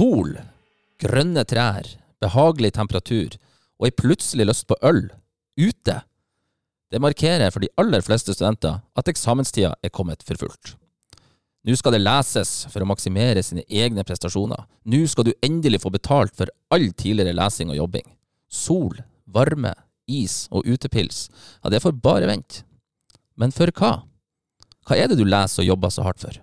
[0.00, 0.30] Sol,
[0.96, 1.84] grønne trær,
[2.24, 3.34] behagelig temperatur
[3.76, 5.02] og ei plutselig lyst på øl
[5.60, 5.96] ute.
[6.88, 10.72] Det markerer for de aller fleste studenter at eksamenstida er kommet for fullt.
[11.68, 14.64] Nå skal det leses for å maksimere sine egne prestasjoner.
[14.88, 18.08] Nå skal du endelig få betalt for all tidligere lesing og jobbing.
[18.48, 18.96] Sol,
[19.28, 19.76] varme,
[20.08, 21.26] is og utepils,
[21.60, 22.64] ja, det får bare vente.
[23.36, 23.98] Men for hva?
[24.88, 26.40] Hva er det du leser og jobber så hardt for?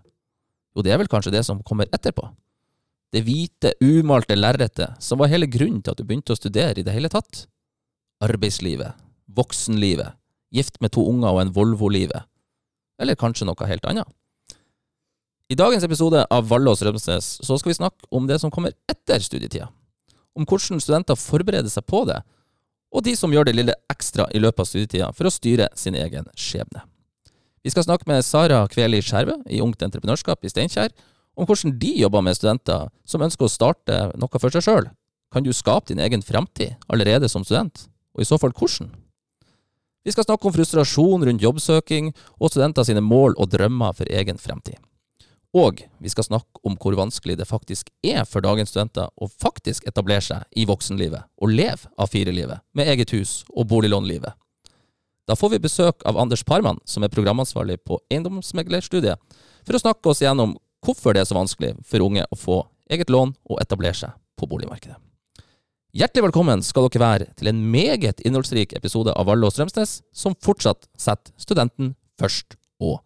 [0.78, 2.30] Jo, det er vel kanskje det som kommer etterpå.
[3.14, 6.86] Det hvite, umalte lerretet som var hele grunnen til at du begynte å studere i
[6.86, 7.46] det hele tatt.
[8.24, 8.98] Arbeidslivet,
[9.32, 10.18] voksenlivet,
[10.52, 12.28] gift med to unger og en Volvo-livet.
[13.00, 14.08] Eller kanskje noe helt annet.
[15.48, 19.24] I dagens episode av Vallås Rømsnes så skal vi snakke om det som kommer etter
[19.24, 19.70] studietida.
[20.36, 22.20] Om hvordan studenter forbereder seg på det,
[22.92, 25.96] og de som gjør det lille ekstra i løpet av studietida for å styre sin
[25.96, 26.84] egen skjebne.
[27.64, 30.92] Vi skal snakke med Sara Kveli Skjerve i Ungt Entreprenørskap i Steinkjer
[31.38, 34.90] om hvordan de jobber med studenter som ønsker å starte noe for seg sjøl.
[35.34, 37.86] Kan du skape din egen framtid allerede som student,
[38.16, 38.90] og i så fall hvordan?
[40.08, 44.40] Vi skal snakke om frustrasjon rundt jobbsøking og studenter sine mål og drømmer for egen
[44.40, 44.80] fremtid.
[45.58, 49.88] Og vi skal snakke om hvor vanskelig det faktisk er for dagens studenter å faktisk
[49.90, 54.32] etablere seg i voksenlivet og leve av firelivet med eget hus og boliglånlivet.
[55.28, 59.20] Da får vi besøk av Anders Parman, som er programansvarlig på eiendomsmeglerstudiet,
[59.68, 60.56] for å snakke oss gjennom
[60.86, 62.62] hvorfor det er så vanskelig for unge å få
[62.94, 64.98] eget lån og etablere seg på boligmarkedet.
[65.98, 70.36] Hjertelig velkommen skal dere være til en meget innholdsrik episode av Valle og Strømsnes, som
[70.46, 73.00] fortsatt setter studenten først og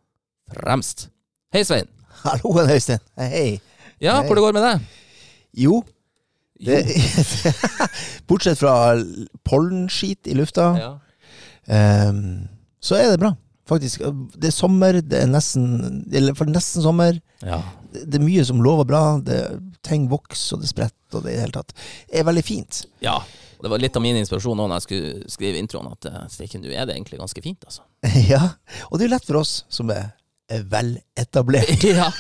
[0.52, 1.08] fremst.
[1.56, 1.88] Hei, Svein.
[2.26, 3.00] Hallo, Øystein.
[3.18, 3.62] Hei.
[4.04, 4.26] Ja, Hei.
[4.28, 4.84] hvor det går med deg?
[5.62, 5.82] Jo,
[6.62, 6.82] det,
[8.30, 8.74] bortsett fra
[9.48, 10.92] pollenskit i lufta, Ja.
[12.10, 12.48] um,
[12.82, 13.32] så er det bra.
[13.72, 14.06] Faktisk.
[14.36, 17.22] Det er sommer, det er nesten, eller for nesten sommer.
[17.46, 17.62] ja.
[17.92, 19.02] Det det er mye som lover bra.
[19.20, 19.38] Det,
[19.84, 21.74] ting vokser, og det spretter, og det i det hele tatt
[22.08, 22.86] er veldig fint.
[23.04, 23.18] Ja.
[23.58, 26.64] og Det var litt av min inspirasjon nå når jeg skulle skrive introen, at stikken,
[26.64, 27.84] du er det egentlig ganske fint, altså.
[28.32, 28.54] ja,
[28.88, 30.14] og det er jo lett for oss som er
[30.52, 31.84] er veletablert.
[32.00, 32.12] ja.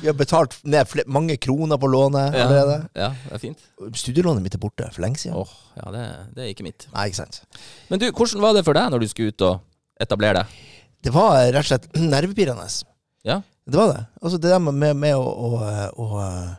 [0.00, 2.44] Vi har betalt ned mange kroner på lånet ja.
[2.44, 2.76] allerede.
[2.96, 3.64] Ja, det er fint.
[3.94, 5.36] Studielånet mitt er borte for lenge siden.
[5.36, 6.04] Åh, ja, det,
[6.36, 6.88] det er ikke mitt.
[6.94, 7.42] Nei, ikke sant.
[7.90, 9.64] Men du, hvordan var det for deg når du skulle ut og
[10.00, 10.64] etablere det.
[11.06, 12.66] Det var rett og slett nervepirrende.
[13.24, 13.40] Ja.
[13.68, 14.00] Det var det.
[14.22, 15.50] Altså det der med, med å, å,
[15.94, 16.56] å eh,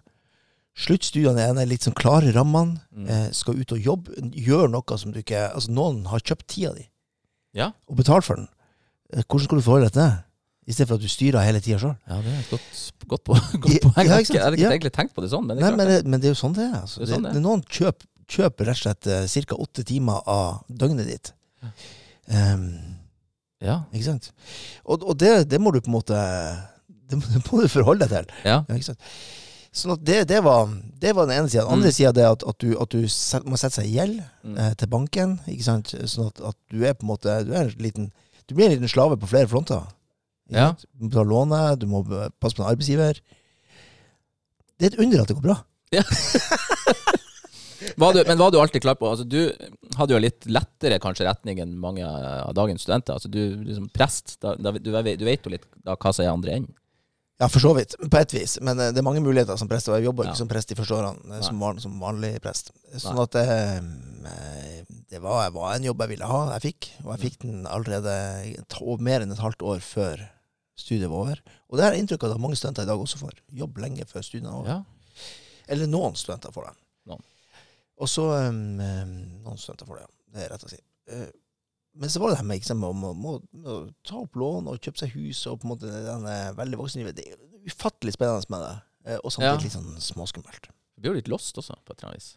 [0.79, 2.77] Sluttstudiene er litt sånn klare rammene.
[2.95, 3.07] Mm.
[3.11, 4.15] Eh, skal ut og jobbe.
[4.39, 6.85] Gjør noe som du ikke Altså, noen har kjøpt tida di
[7.57, 7.71] Ja.
[7.89, 8.47] og betalt for den.
[9.11, 10.13] Eh, hvordan skal du forholde deg til det?
[10.69, 11.95] I stedet for at du styrer hele tida sjøl.
[12.07, 12.79] Ja, det er et godt,
[13.09, 13.33] godt, på,
[13.65, 14.05] godt poeng.
[14.07, 16.05] Ja, jeg hadde ikke egentlig tenkt på det sånn, men det Nei, er men, det-
[16.05, 16.77] men det er jo sånn det er.
[16.83, 17.01] Altså.
[17.01, 17.41] Det sånn det er.
[17.43, 19.57] noen kjøper, kjøp rett og slett ca.
[19.65, 21.31] åtte timer av døgnet ditt.
[22.29, 22.67] Um,
[23.61, 23.81] Ja.
[23.91, 24.31] ikke sant?
[24.85, 26.15] Og, og det, det må du på en måte
[27.09, 28.33] Det må, du forholde deg til.
[28.45, 28.61] ja.
[28.69, 29.01] Ja, ikke sant?
[29.79, 30.69] Sånn at det, det, var,
[31.01, 31.61] det var den ene sida.
[31.67, 31.93] Den andre Mm.
[31.93, 34.55] sida er at, at du, at du set, må sette seg i gjeld Mm.
[34.57, 35.35] eh, til banken.
[35.51, 35.91] Ikke sant?
[36.09, 38.07] Sånn at, at du er på en måte Du, en liten,
[38.49, 39.83] du blir en liten slave på flere fronter.
[40.49, 40.71] Ja.
[40.97, 42.01] Du må betale lånet, du må
[42.41, 43.19] passe på en arbeidsgiver.
[44.79, 45.59] Det er et under at det går bra.
[47.97, 49.39] Var du, men var du alltid klar på altså Du
[49.97, 53.15] hadde jo litt lettere kanskje retning enn mange av dagens studenter.
[53.15, 56.33] Altså Du liksom prest, da, da, du, du vet jo litt da, hva som er
[56.33, 56.75] andre enden.
[57.39, 57.95] Ja, for så vidt.
[58.11, 58.57] På et vis.
[58.59, 59.87] Men eh, det er mange muligheter som prest.
[59.87, 60.31] Og jeg jobber Ja.
[60.33, 62.73] ikke som prest de første årene, eh, som, van, som vanlig prest.
[62.99, 66.41] Sånn at det, eh, det var, var en jobb jeg ville ha.
[66.57, 66.89] Jeg fikk.
[67.05, 68.17] Og jeg fikk den allerede
[68.99, 70.25] mer enn et halvt år før
[70.79, 71.41] studiet var over.
[71.69, 73.39] Og det har jeg inntrykk av at mange studenter i dag også får.
[73.55, 74.69] Jobb lenge før studiene er over.
[74.75, 74.83] Ja.
[75.71, 76.75] Eller noen studenter får det.
[77.99, 78.57] Og så um,
[79.43, 80.11] Noen studenter får det, ja.
[80.35, 80.79] Det er rett å si.
[81.11, 81.29] Uh,
[81.99, 84.67] men så var det det med, ikke sant, med, å- med, å- ta opp lån
[84.71, 87.17] og kjøpe seg hus og på en måte den eh, veldig voksenlivet.
[87.17, 88.75] Det er ufattelig spennende med det.
[89.09, 89.63] uh, Og samtidig Ja.
[89.65, 90.69] litt sånn småskummelt.
[90.95, 92.29] Du blir jo litt lost også, på et eller annet vis.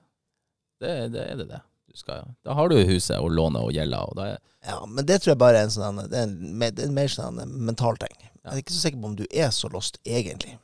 [0.82, 1.60] Det, det er det det.
[1.92, 5.20] Du skal, da har du huset og lånet og gjelda, og er Ja, men det
[5.20, 7.98] tror jeg bare er en sånn Det er en, det er en mer sånn mental
[8.00, 8.14] ting.
[8.42, 10.54] Jeg er ikke så sikker på om du er så lost, egentlig.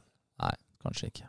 [0.40, 1.26] Nei, kanskje ikke.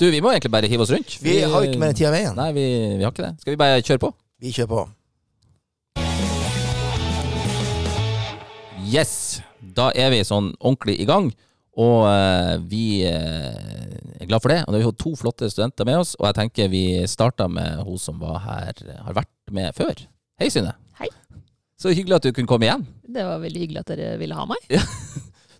[0.00, 1.18] Du, vi må egentlig bare hive oss rundt.
[1.22, 2.34] Vi har jo ikke mer enn tida i veien.
[2.38, 2.66] Nei, vi,
[2.98, 3.34] vi har ikke det.
[3.44, 4.12] Skal vi bare kjøre på?
[4.42, 4.82] Vi kjører på.
[8.92, 9.14] Yes!
[9.62, 11.30] Da er vi sånn ordentlig i gang.
[11.80, 13.54] Og uh, vi uh,
[14.18, 14.60] er glad for det.
[14.66, 17.84] Og har vi har to flotte studenter med oss, og jeg tenker vi starter med
[17.86, 20.04] hun som var her, har vært med før.
[20.40, 20.74] Hei, Synne.
[21.00, 21.08] Hei.
[21.80, 22.84] Så hyggelig at du kunne komme igjen.
[23.06, 24.72] Det var veldig hyggelig at dere ville ha meg.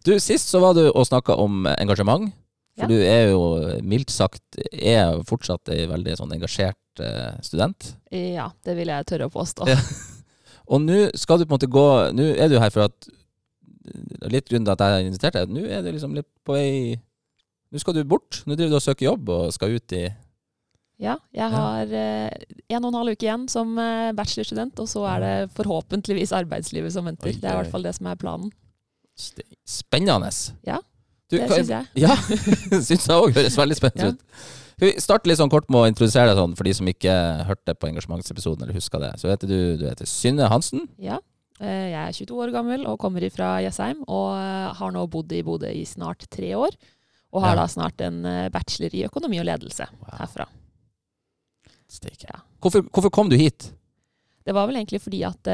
[0.02, 2.32] Du, Sist så var du og snakka om engasjement.
[2.72, 2.88] For Ja.
[2.88, 3.40] du er jo
[3.84, 7.90] mildt sagt er fortsatt ei veldig sånn engasjert eh, student.
[8.10, 9.68] Ja, det vil jeg tørre å påstå.
[9.68, 9.76] Ja.
[10.72, 11.84] Og nå skal du på en måte gå
[12.14, 13.08] Nå er du her for at
[14.30, 16.68] Litt grunnen til at jeg har invitert deg, nå er du liksom litt på vei
[17.72, 18.42] nå skal du bort.
[18.46, 20.04] Nå driver du og søker jobb og skal ut i
[21.02, 22.30] Ja, jeg har eh,
[22.70, 26.94] en og en halv uke igjen som eh, bachelorstudent, og så er det forhåpentligvis arbeidslivet
[26.94, 27.32] som venter.
[27.32, 28.52] Oi, Det er i hvert fall det som er planen.
[29.18, 30.30] Spennende.
[30.68, 30.78] Ja,
[31.32, 31.86] Du, Det syns jeg.
[32.04, 32.12] Ja,
[32.88, 34.12] syns jeg òg høres veldig spennende Ja.
[34.12, 34.48] ut.
[34.82, 37.12] Vi starte litt sånn kort med å introdusere deg sånn, for de som ikke
[37.48, 39.12] hørte på engasjementsepisoden eller husker det.
[39.20, 40.88] Så heter du, du heter Synne Hansen.
[41.00, 41.20] Ja.
[41.60, 45.30] Eh, Jeg er 22 år gammel og kommer fra Jessheim, og eh, har nå bodd
[45.36, 46.74] i Bodø i snart tre år.
[47.32, 47.62] Og har Ja.
[47.62, 50.16] da snart en eh, bachelor i økonomi og ledelse Wow.
[50.18, 50.48] herfra.
[51.92, 52.26] Steike.
[52.28, 52.40] Ja.
[52.60, 53.70] Hvorfor, hvorfor kom du hit?
[54.44, 55.48] Det var vel egentlig fordi at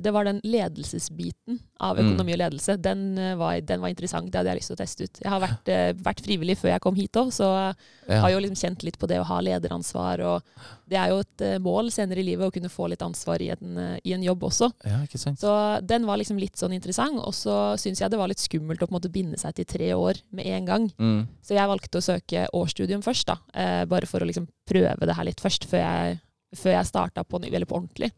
[0.00, 2.06] det var den ledelsesbiten av Mm.
[2.06, 2.76] økonomi og ledelse.
[2.80, 4.30] Den, eh, var, den var interessant.
[4.30, 5.18] Det hadde jeg lyst til å teste ut.
[5.22, 7.74] Jeg har vært, eh, vært frivillig før jeg kom hit òg, så
[8.08, 8.20] Ja.
[8.22, 10.20] har jo liksom kjent litt på det å ha lederansvar.
[10.24, 10.42] Og
[10.88, 13.50] det er jo et eh, mål senere i livet å kunne få litt ansvar i
[13.50, 14.72] en, eh, i en jobb også.
[14.84, 15.04] ja?
[15.36, 17.18] Så den var liksom litt sånn interessant.
[17.18, 19.64] Og så syns jeg det var litt skummelt å på en måte binde seg til
[19.66, 20.92] tre år med en gang.
[20.98, 21.28] Mm.
[21.42, 23.36] Så jeg valgte å søke årsstudium først, da.
[23.54, 26.20] Eh, bare for å liksom prøve det her litt først, før jeg,
[26.54, 28.12] før jeg starta på, på ordentlig.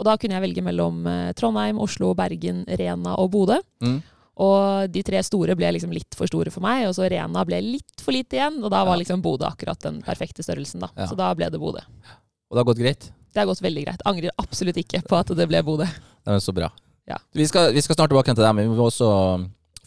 [0.00, 3.58] Og da kunne jeg velge mellom eh, Trondheim, Oslo, Bergen, Rena og Bodø.
[3.84, 4.00] Mm.
[4.42, 7.60] Og de tre store ble liksom litt for store for meg, og så Rena ble
[7.64, 8.60] litt for lite igjen.
[8.64, 10.90] Og da var liksom Bodø akkurat den perfekte størrelsen, da.
[10.96, 11.08] Ja.
[11.10, 11.84] Så da ble det Bodø.
[11.84, 13.10] Og det har gått greit?
[13.32, 14.06] Det har gått veldig greit.
[14.08, 15.88] Angrer absolutt ikke på at det ble Bodø.
[15.88, 16.70] Det er så bra.
[17.08, 17.18] Ja.
[17.34, 19.10] Vi, skal, vi skal snart tilbake til deg, men vi må også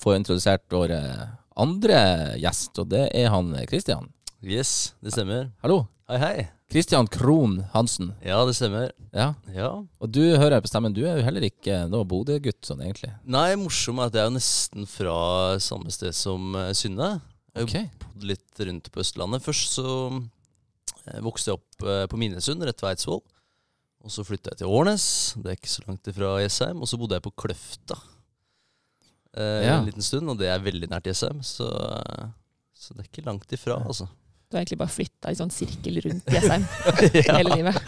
[0.01, 1.23] få introdusert vår eh,
[1.61, 2.01] andre
[2.41, 4.11] gjest, og det er han Kristian.
[4.45, 5.49] Yes, det stemmer.
[5.65, 5.85] Hallo.
[6.11, 6.35] Hei, hei.
[6.71, 8.09] Kristian Krohn Hansen.
[8.25, 8.89] Ja, det stemmer.
[9.13, 9.27] Ja.
[9.53, 9.69] Ja.
[10.01, 13.11] Og du hører på stemmen, du er jo heller ikke noe Bodø-gutt sånn egentlig.
[13.23, 15.15] Nei, morsom er at jeg er nesten fra
[15.61, 17.11] samme sted som eh, Synne.
[17.55, 17.85] Jeg okay.
[17.91, 18.01] Ok.
[18.01, 19.45] bodd litt rundt på Østlandet.
[19.45, 23.21] Først så eh, vokste jeg opp eh, på Minnesund, rett ved Eidsvoll.
[24.05, 25.05] Og så flytta jeg til Årnes,
[25.41, 26.81] det er ikke så langt ifra Jessheim.
[26.81, 27.95] Og så bodde jeg på Kløfta
[29.37, 29.77] eh, Ja.
[29.79, 31.39] en liten stund, og det er veldig nært Jessheim.
[31.45, 31.69] Så,
[32.73, 34.09] så det er ikke langt ifra, altså.
[34.55, 37.23] Du har egentlig bare flytta i sånn sirkel rundt Jessheim ja.
[37.35, 37.79] hele livet.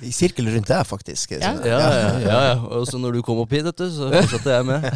[0.00, 1.34] I sirkel rundt deg, faktisk.
[1.36, 1.50] Ja.
[1.60, 2.54] Ja, ja, ja, ja.
[2.78, 4.86] Og så når du kom opp hit, vet du, så fortsatte jeg med.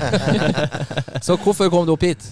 [1.27, 2.25] Så hvorfor kom du opp hit?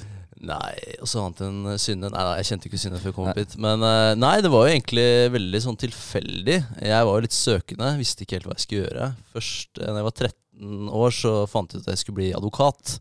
[0.44, 0.72] Nei,
[1.04, 3.58] også annet enn Synne Nei, nei, jeg kjente ikke Synne før jeg kom opp hit.
[3.60, 5.06] Men eh, nei, det var jo egentlig
[5.36, 6.58] veldig sånn tilfeldig.
[6.80, 9.10] Jeg var jo litt søkende, visste ikke helt hva jeg skulle gjøre.
[9.36, 12.96] Først da jeg var 13 år, så fant jeg ut at jeg skulle bli advokat.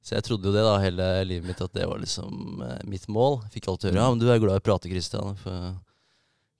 [0.00, 3.06] Så jeg trodde jo det da hele livet mitt, at det var liksom eh, mitt
[3.12, 3.42] mål.
[3.52, 5.34] Fikk alltid høre ja, men du er glad i å prate, Christian.
[5.42, 5.74] For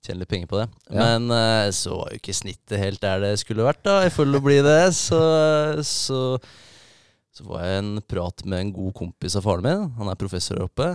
[0.04, 0.66] tjene litt penger på det.
[0.90, 1.04] Ja.
[1.04, 4.36] Men eh, så var jo ikke snittet helt der det skulle vært, da, i til
[4.36, 4.82] å bli det.
[5.08, 5.20] Så,
[5.84, 6.20] så
[7.40, 9.84] så var jeg en prat med en god kompis av faren min.
[9.96, 10.88] Han er professor her oppe.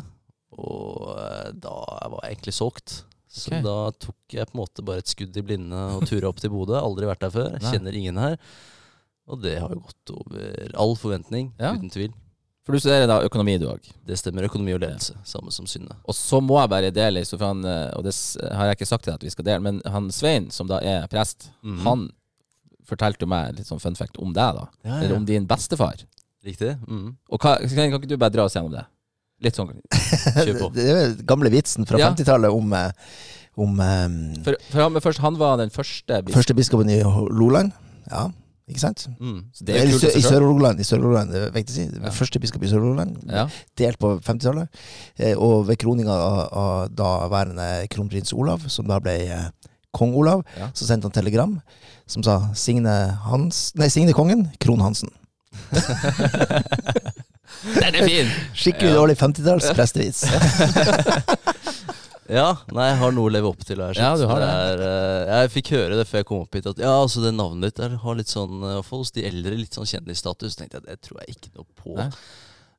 [0.56, 1.76] Og eh, da
[2.12, 2.96] var jeg egentlig solgt.
[3.36, 3.64] Så okay.
[3.66, 6.54] da tok jeg på en måte bare et skudd i blinde og tura opp til
[6.54, 6.78] Bodø.
[6.80, 7.56] Aldri vært der før.
[7.56, 7.72] Nei.
[7.72, 8.38] Kjenner ingen her.
[9.26, 11.74] Og det har jo gått over all forventning, Ja.
[11.74, 12.14] uten tvil.
[12.66, 13.86] For du studerer da økonomi, du òg.
[14.10, 14.48] Det stemmer.
[14.48, 15.94] Økonomi og ledelse, samme som Synne.
[16.10, 18.14] Og så må jeg bare dele, han, eh, og det
[18.52, 20.80] har jeg ikke sagt til deg at vi skal dele, men han Svein, som da
[20.82, 21.84] er prest, Mhm.
[21.86, 22.10] han
[22.86, 24.66] fortalte jo meg litt sånn fun fact om deg, da.
[24.84, 26.04] Ja, Eller om din bestefar.
[26.46, 26.76] Riktig.
[26.88, 27.16] Mm.
[27.30, 28.86] Og hva, kan, kan ikke du bare dra oss gjennom det?
[29.42, 29.72] Litt sånn
[30.46, 30.74] Kjør på.
[30.74, 32.12] Det er den gamle vitsen fra Ja.
[32.14, 32.92] 50-tallet om, eh,
[33.58, 37.02] om um, For, for han, først, han var den første biskopen første biskopen i
[37.34, 37.74] Loland.
[38.12, 38.30] Ja,
[38.66, 39.04] ikke sant?
[39.20, 39.40] Mm.
[39.62, 40.22] Det er kult i.
[40.26, 40.80] Sør-Rogaland.
[41.54, 41.86] Viktig å si.
[42.02, 42.12] Ja.
[42.16, 43.20] Første biskop i Sør-Rogaland.
[43.30, 43.46] Ja.
[43.78, 44.68] Delt på 50-tallet.
[45.20, 49.46] Eh, og ved kroninga av, av daværende kronprins Olav, som da ble eh,
[49.96, 50.72] kong Olav, Ja.
[50.74, 51.54] så sendte han telegram
[52.08, 55.14] som sa 'Signe Hans Nei, Signe kongen, Kron Hansen'.
[57.80, 58.28] Den er fin!
[58.62, 60.26] Skikkelig dårlig 50-talls prestevits.
[62.32, 63.82] Ja, nei, jeg har noe å leve opp til.
[63.84, 64.48] Her, Ja, du har det.
[64.50, 67.36] er, eh, jeg fikk høre det før jeg kom opp hit, at ja, altså det
[67.36, 70.58] navnet ditt der har litt sånn, i hos de eldre, litt sånn kjendisstatus.
[70.58, 71.94] tenkte jeg, det tror jeg ikke noe på.
[72.00, 72.10] Nei.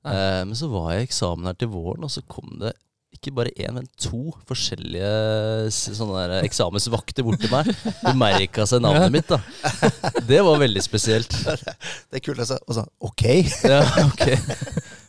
[0.06, 0.16] Nei.
[0.16, 2.74] Eh, men så var jeg i eksamen her til våren, og så kom det
[3.16, 7.70] ikke bare én, men to forskjellige sånne der eksamensvakter bort til meg.
[8.02, 9.38] Bemerka seg navnet mitt, da.
[10.30, 11.32] Det var veldig spesielt.
[11.46, 12.42] Det er kult.
[12.42, 12.58] Altså.
[12.66, 13.24] Og så, ok.
[13.64, 14.26] Ja, ok.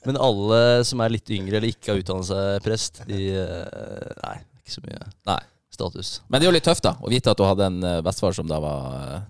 [0.07, 4.35] Men alle som er litt yngre eller ikke har utdannet seg prest, de eh, Nei,
[4.63, 5.39] ikke så mye Nei.
[5.75, 6.11] status.
[6.31, 8.33] Men det er jo litt tøft, da, å vite at du hadde en eh, bestefar
[8.37, 9.25] som da var eh,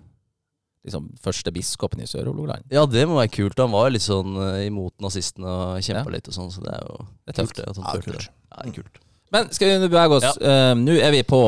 [0.88, 2.68] liksom første biskopen i Sør-Hålogaland.
[2.72, 3.58] Ja, det må være kult.
[3.60, 6.14] Han var litt sånn imot nazistene og kjempa Ja.
[6.14, 6.94] litt og sånn, så det er jo
[7.26, 7.54] Det er tøft.
[7.58, 7.66] kult.
[7.66, 8.06] Det, Ja, kult.
[8.06, 8.28] det.
[8.48, 9.02] Ja, det er kult.
[9.34, 10.24] Men skal vi bevege oss?
[10.24, 10.32] Ja.
[10.72, 11.42] Uh, nå er vi på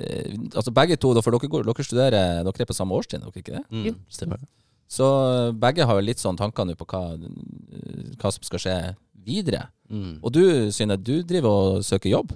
[0.00, 3.42] uh, Altså begge to, for dere, går, dere studerer Dere er på samme årstid, dere
[3.42, 3.64] ikke det?
[3.68, 3.94] Mm, Jo.
[4.08, 4.40] stemmer.
[4.92, 8.62] Så eh, begge har jo litt sånn tanker nå på hva, eh, hva som skal
[8.62, 8.76] skje
[9.24, 9.66] videre.
[9.92, 10.18] Mm.
[10.20, 10.42] Og du,
[10.74, 12.34] Synne, du driver og søker jobb.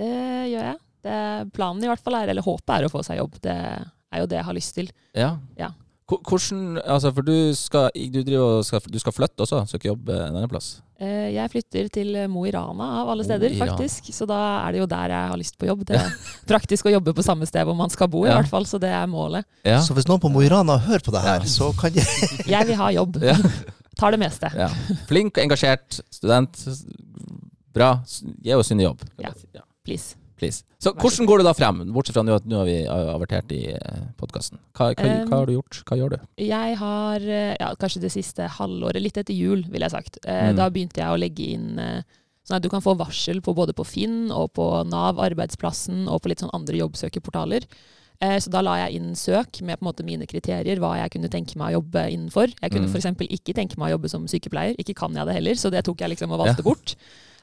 [0.00, 0.14] Det
[0.50, 0.78] gjør jeg.
[1.00, 1.18] Det,
[1.56, 3.38] planen i hvert fall er, eller håpet er å få seg jobb.
[3.44, 4.90] Det er jo det jeg har lyst til.
[5.16, 5.30] Ja.
[5.60, 5.70] Ja.
[6.10, 9.60] Hvor- Hvordan Altså, for du skal, du driver skal, du skal flytte også?
[9.70, 10.80] Søke jobb jobbe en annen plass?
[11.00, 14.10] Eh, Jeg flytter til Mo i Rana av alle steder, faktisk.
[14.12, 15.84] Så da er det jo der jeg har lyst på jobb.
[15.86, 16.10] Det er
[16.50, 18.40] praktisk å jobbe på samme sted hvor man skal bo, i Ja.
[18.40, 18.66] hvert fall.
[18.66, 19.44] Så det er målet.
[19.64, 19.78] Ja.
[19.80, 21.46] Så hvis noen på Mo i Rana hører på det her, Ja.
[21.46, 22.00] så kan de
[22.50, 23.22] Jeg vil ha jobb.
[23.22, 23.36] Ja.
[24.00, 24.50] Tar det meste.
[24.56, 24.68] ja.
[25.06, 26.56] Flink og engasjert student.
[27.72, 28.02] Bra.
[28.42, 29.00] Gi oss en jobb.
[29.20, 29.30] Ja.
[29.86, 30.16] Please.
[30.40, 30.62] Please.
[30.80, 33.58] Så hvordan går du da frem, bortsett fra nå at nå har vi avertert i
[34.20, 34.56] podkasten?
[34.72, 35.82] Hva, hva, hva har du gjort?
[35.84, 36.18] Hva gjør du?
[36.40, 40.16] Jeg har eh, ja, kanskje det siste halvåret, litt etter jul, ville jeg sagt.
[40.24, 40.56] Eh, Mm.
[40.56, 42.00] Da begynte jeg å legge inn eh,
[42.48, 46.22] sånn at du kan få varsel på både på Finn og på Nav, arbeidsplassen og
[46.24, 47.66] på litt sånn andre jobbsøkerportaler.
[48.20, 51.12] Eh, Så da la jeg inn søk med på en måte mine kriterier, hva jeg
[51.14, 52.48] kunne tenke meg å jobbe innenfor.
[52.56, 52.96] Jeg kunne Mm.
[52.96, 53.28] f.eks.
[53.28, 54.74] ikke tenke meg å jobbe som sykepleier.
[54.80, 56.68] Ikke kan jeg det heller, så det tok jeg liksom og valgte Ja.
[56.72, 56.96] bort.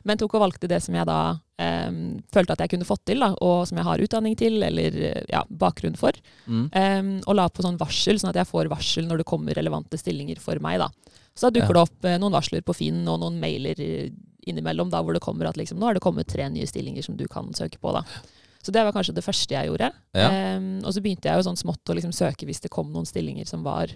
[0.03, 1.97] Men tok og valgte det som jeg da um,
[2.33, 4.97] følte at jeg kunne fått til, da, og som jeg har utdanning til, eller
[5.31, 6.11] ja, bakgrunn for.
[6.45, 6.65] Mm.
[6.71, 9.97] Um, og la på sånn varsel, sånn at jeg får varsel når det kommer relevante
[9.99, 10.79] stillinger for meg.
[10.83, 10.91] da.
[11.37, 11.83] Så da dukker Ja.
[11.83, 14.09] det opp eh, noen varsler på Finn og noen mailer eh,
[14.47, 17.17] innimellom da, hvor det kommer at liksom, nå har det kommet tre nye stillinger som
[17.17, 17.91] du kan søke på.
[17.93, 18.01] da.
[18.63, 19.91] Så det var kanskje det første jeg gjorde.
[20.17, 20.57] Ja.
[20.57, 23.05] Um, og så begynte jeg jo sånn smått å liksom søke hvis det kom noen
[23.05, 23.93] stillinger som var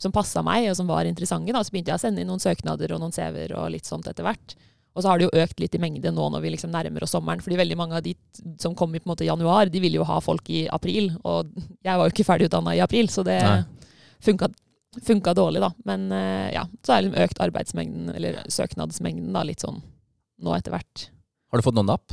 [0.00, 1.52] som passa meg, og som var interessante.
[1.52, 1.60] da.
[1.60, 4.24] Så begynte jeg å sende inn noen søknader og noen CV-er og litt sånt etter
[4.24, 4.54] hvert.
[4.94, 7.12] Og så har det jo økt litt i mengde nå når vi liksom nærmer oss
[7.14, 7.40] sommeren.
[7.44, 8.14] fordi veldig mange av de
[8.58, 11.12] som kom i januar, de ville jo ha folk i april.
[11.24, 11.52] Og
[11.84, 13.38] jeg var jo ikke ferdig utdanna i april, så det
[14.20, 14.48] funka,
[15.06, 15.70] funka dårlig, da.
[15.84, 19.80] Men eh, ja, så er det liksom økt arbeidsmengden, eller søknadsmengden, da, litt sånn
[20.40, 21.08] nå etter hvert.
[21.52, 22.12] Har du fått noen napp?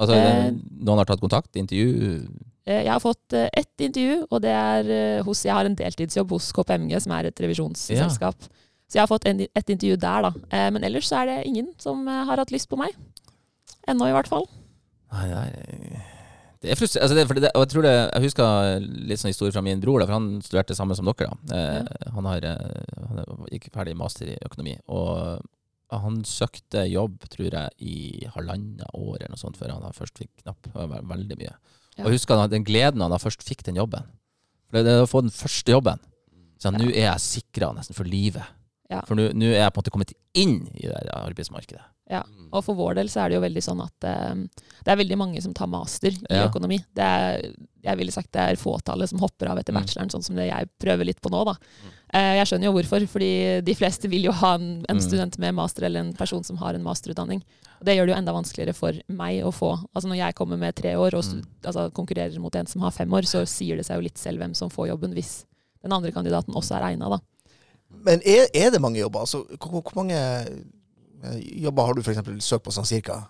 [0.00, 0.50] Altså, Eh,
[0.82, 1.54] noen har tatt kontakt?
[1.56, 2.26] Intervju?
[2.66, 6.30] Eh, Jeg har fått eh, ett intervju, og det er hos Jeg har en deltidsjobb
[6.30, 8.36] hos KPMG, som er et revisjonsselskap.
[8.92, 10.30] Så jeg har fått et intervju der, da.
[10.52, 12.92] Eh, Men ellers så er det ingen som eh, har hatt lyst på meg.
[13.88, 14.44] Ennå, i hvert fall.
[15.12, 16.02] Nei, nei,
[16.62, 17.08] det er frustrerende.
[17.08, 20.06] Altså det, det, jeg, tror det, jeg husker litt sånn historie fra min bror, da,
[20.06, 21.32] for han studerte samme som dere.
[21.48, 21.56] Da.
[21.56, 22.46] Eh, Han, har,
[23.08, 24.76] han gikk ferdig master i økonomi.
[24.92, 25.42] Og
[25.92, 30.44] han søkte jobb, tror jeg, i halvannet år eller noe sånt før han først fikk
[30.44, 30.60] knapp.
[30.68, 31.56] Det var veldig mye.
[31.96, 32.06] Ja.
[32.06, 34.06] Og husker han, den gleden han da først fikk den jobben.
[34.68, 36.00] For det, det å få den første jobben.
[36.62, 38.46] Så nå er jeg sikra nesten for livet.
[38.92, 39.00] Ja.
[39.08, 41.82] For nå er jeg på en måte kommet inn i det arbeidsmarkedet.
[42.12, 42.22] Ja,
[42.52, 44.34] Og for vår del så er det jo veldig sånn at eh,
[44.84, 46.48] det er veldig mange som tar master i Ja.
[46.50, 46.76] økonomi.
[46.92, 47.54] Det er,
[47.86, 49.80] jeg ville sagt det er fåtallet som hopper av etter Mm.
[49.80, 51.44] bacheloren, sånn som det jeg prøver litt på nå.
[51.46, 51.54] da.
[52.12, 55.00] Eh, jeg skjønner jo hvorfor, fordi de fleste vil jo ha en, en Mm.
[55.00, 57.40] student med master eller en person som har en masterutdanning.
[57.80, 59.72] Og det gjør det jo enda vanskeligere for meg å få.
[59.96, 61.42] Altså Når jeg kommer med tre år og Mm.
[61.64, 64.38] altså, konkurrerer mot en som har fem år, så sier det seg jo litt selv
[64.38, 65.46] hvem som får jobben, hvis
[65.82, 67.18] den andre kandidaten også er egna, da.
[68.06, 69.20] Men er, er det mange jobber?
[69.26, 72.22] Altså, hvor, hvor mange eh, jobber har du f.eks.
[72.44, 73.20] søkt på sånn cirka?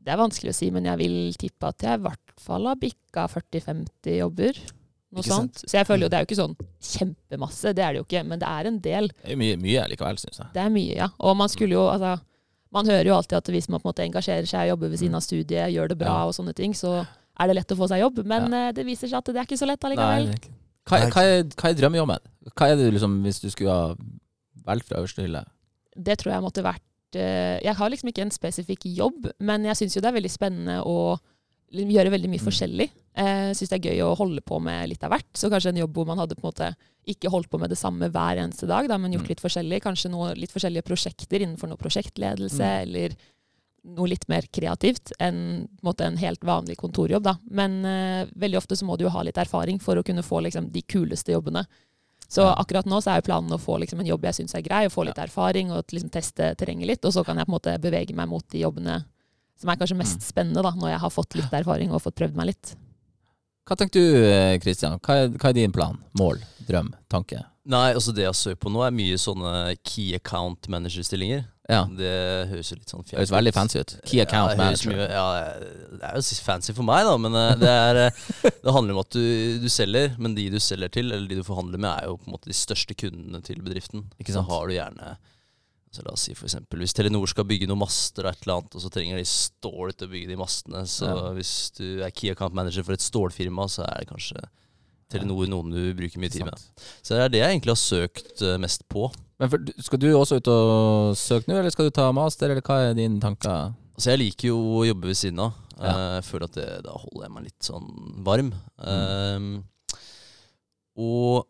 [0.00, 2.78] Det er vanskelig å si, men jeg vil tippe at jeg i hvert fall har
[2.80, 4.60] bikka 40-50 jobber.
[5.10, 5.60] Noe sånt.
[5.66, 6.54] Så jeg føler jo det er jo ikke sånn
[6.86, 9.08] kjempemasse, det er det jo ikke, men det er en del.
[9.24, 10.50] Det er mye, mye likevel, syns jeg.
[10.54, 11.08] Det er mye, ja.
[11.26, 12.18] Og man skulle jo, altså
[12.70, 15.16] Man hører jo alltid at hvis man på en måte engasjerer seg, jobber ved siden
[15.18, 16.26] av studiet, gjør det bra Ja.
[16.30, 18.20] og sånne ting, så er det lett å få seg jobb.
[18.30, 18.68] Men ja.
[18.70, 20.28] det viser seg at det er ikke så lett Nei, allikevel.
[20.28, 20.54] det er ikke-
[20.90, 22.28] hva, er, hva, er, hva er drømmejobben?
[22.56, 23.94] Hva er det liksom, hvis du skulle ha
[24.66, 25.44] valgt fra øverste hylle?
[26.00, 29.76] det tror jeg måtte vært eh, Jeg har liksom ikke en spesifikk jobb, men jeg
[29.80, 31.18] syns jo det er veldig spennende å
[31.70, 32.46] gjøre veldig mye Mm.
[32.48, 32.86] forskjellig.
[33.16, 35.28] Jeg syns det er gøy å holde på med litt av hvert.
[35.34, 36.70] Så kanskje en jobb hvor man hadde på en måte
[37.06, 39.28] ikke holdt på med det samme hver eneste dag, da, men gjort Mm.
[39.34, 39.82] litt forskjellig.
[39.82, 42.82] Kanskje noe, litt forskjellige prosjekter innenfor noe prosjektledelse, Mm.
[42.82, 43.14] eller
[43.84, 47.22] noe litt mer kreativt enn en, måte, en helt vanlig kontorjobb.
[47.24, 47.36] Da.
[47.50, 50.40] Men uh, veldig ofte så må du jo ha litt erfaring for å kunne få
[50.44, 51.64] liksom, de kuleste jobbene.
[52.30, 52.54] Så Ja.
[52.62, 54.84] akkurat nå så er jo planen å få liksom, en jobb jeg syns er grei,
[54.86, 57.04] og få litt erfaring og liksom, teste terrenget litt.
[57.04, 59.00] Og så kan jeg på en måte bevege meg mot de jobbene
[59.60, 60.28] som er kanskje mest Mm.
[60.28, 62.76] spennende, da, når jeg har fått litt erfaring og fått prøvd meg litt.
[63.66, 64.98] Hva tenker du, Kristian?
[65.00, 65.98] Hva, er- hva er din plan?
[66.16, 66.38] Mål?
[66.66, 66.92] Drøm?
[67.10, 67.42] Tanke?
[67.66, 71.44] Nei, altså det jeg søker på nå, er mye sånne key account manager-stillinger.
[71.68, 72.12] Ja, Det
[72.50, 73.92] høres jo litt sånn det høres veldig fancy ut.
[74.08, 74.94] Key account ja, manager.
[74.94, 75.26] Mye, ja,
[76.00, 78.22] det er jo fancy for meg, da, men eh, det, er, eh,
[78.64, 81.46] det handler om at du, du selger, men de du selger til, eller de du
[81.46, 84.08] forhandler med, er jo på en måte de største kundene til bedriften.
[84.18, 85.18] Ikke Så har du gjerne
[85.90, 88.60] så La oss si for eksempel, Hvis Telenor skal bygge noen master, og et eller
[88.60, 91.32] annet, og så trenger de stål til å bygge de mastene, så Ja.
[91.34, 94.44] hvis du er key account manager for et stålfirma, så er det kanskje
[95.10, 96.54] Telenor noen du bruker mye tid med.
[97.02, 99.10] Så det er det jeg egentlig har søkt eh, mest på.
[99.40, 102.64] Men for, skal du også ut og søke nå, eller skal du ta master, eller
[102.64, 103.72] hva er dine tanker?
[103.96, 105.54] Altså Jeg liker jo å jobbe ved siden av.
[105.80, 105.92] Ja.
[105.92, 107.88] Eh, Jeg føler at det, da holder jeg meg litt sånn
[108.26, 108.50] varm.
[108.84, 109.38] Mm.
[109.40, 110.02] Um,
[111.00, 111.48] og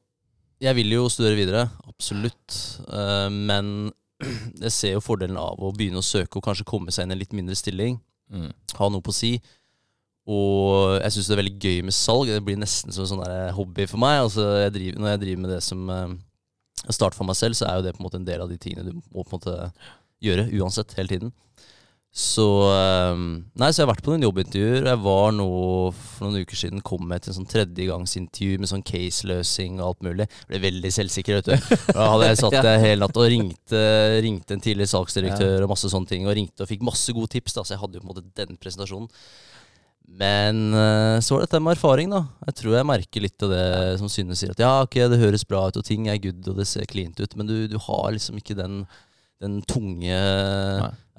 [0.63, 2.59] jeg vil jo studere videre, absolutt.
[2.87, 3.91] Uh, men
[4.65, 7.19] jeg ser jo fordelen av å begynne å søke og kanskje komme seg inn i
[7.19, 7.99] en litt mindre stilling.
[8.31, 8.53] Mm.
[8.79, 9.35] Ha noe på å si.
[10.31, 12.31] Og jeg syns det er veldig gøy med salg.
[12.31, 14.21] Det blir nesten som en sånn hobby for meg.
[14.29, 16.13] Altså jeg driver, når jeg driver med det som eh,
[16.89, 18.59] start for meg selv, så er jo det på en måte en del av de
[18.61, 19.71] tingene du må på en måte
[20.25, 21.33] gjøre uansett, hele tiden.
[22.11, 22.45] Så
[22.75, 24.89] ehm, Nei, så jeg har vært på noen jobbintervjuer.
[24.89, 25.47] Jeg var nå
[25.95, 30.03] for noen uker siden kom jeg til en sånn tredjegangsintervju med sånn caseløsing og alt
[30.09, 30.27] mulig.
[30.27, 31.77] Jeg ble veldig selvsikker, vet du.
[31.95, 33.85] Da hadde jeg satt der hele natt og ringte,
[34.27, 36.27] ringte en tidligere salgsdirektør og masse sånne ting.
[36.27, 38.27] Og ringte og fikk masse gode tips, da, så jeg hadde jo på en måte
[38.43, 39.07] den presentasjonen.
[40.11, 42.25] Men eh, så var det dette med erfaring, da.
[42.49, 43.67] Jeg tror jeg merker litt av det
[44.01, 44.51] som Synne sier.
[44.55, 47.21] At ja, ok, det høres bra ut, og ting er good, og det ser cleant
[47.23, 47.37] ut.
[47.39, 48.83] Men du, du har liksom ikke den,
[49.43, 50.19] den tunge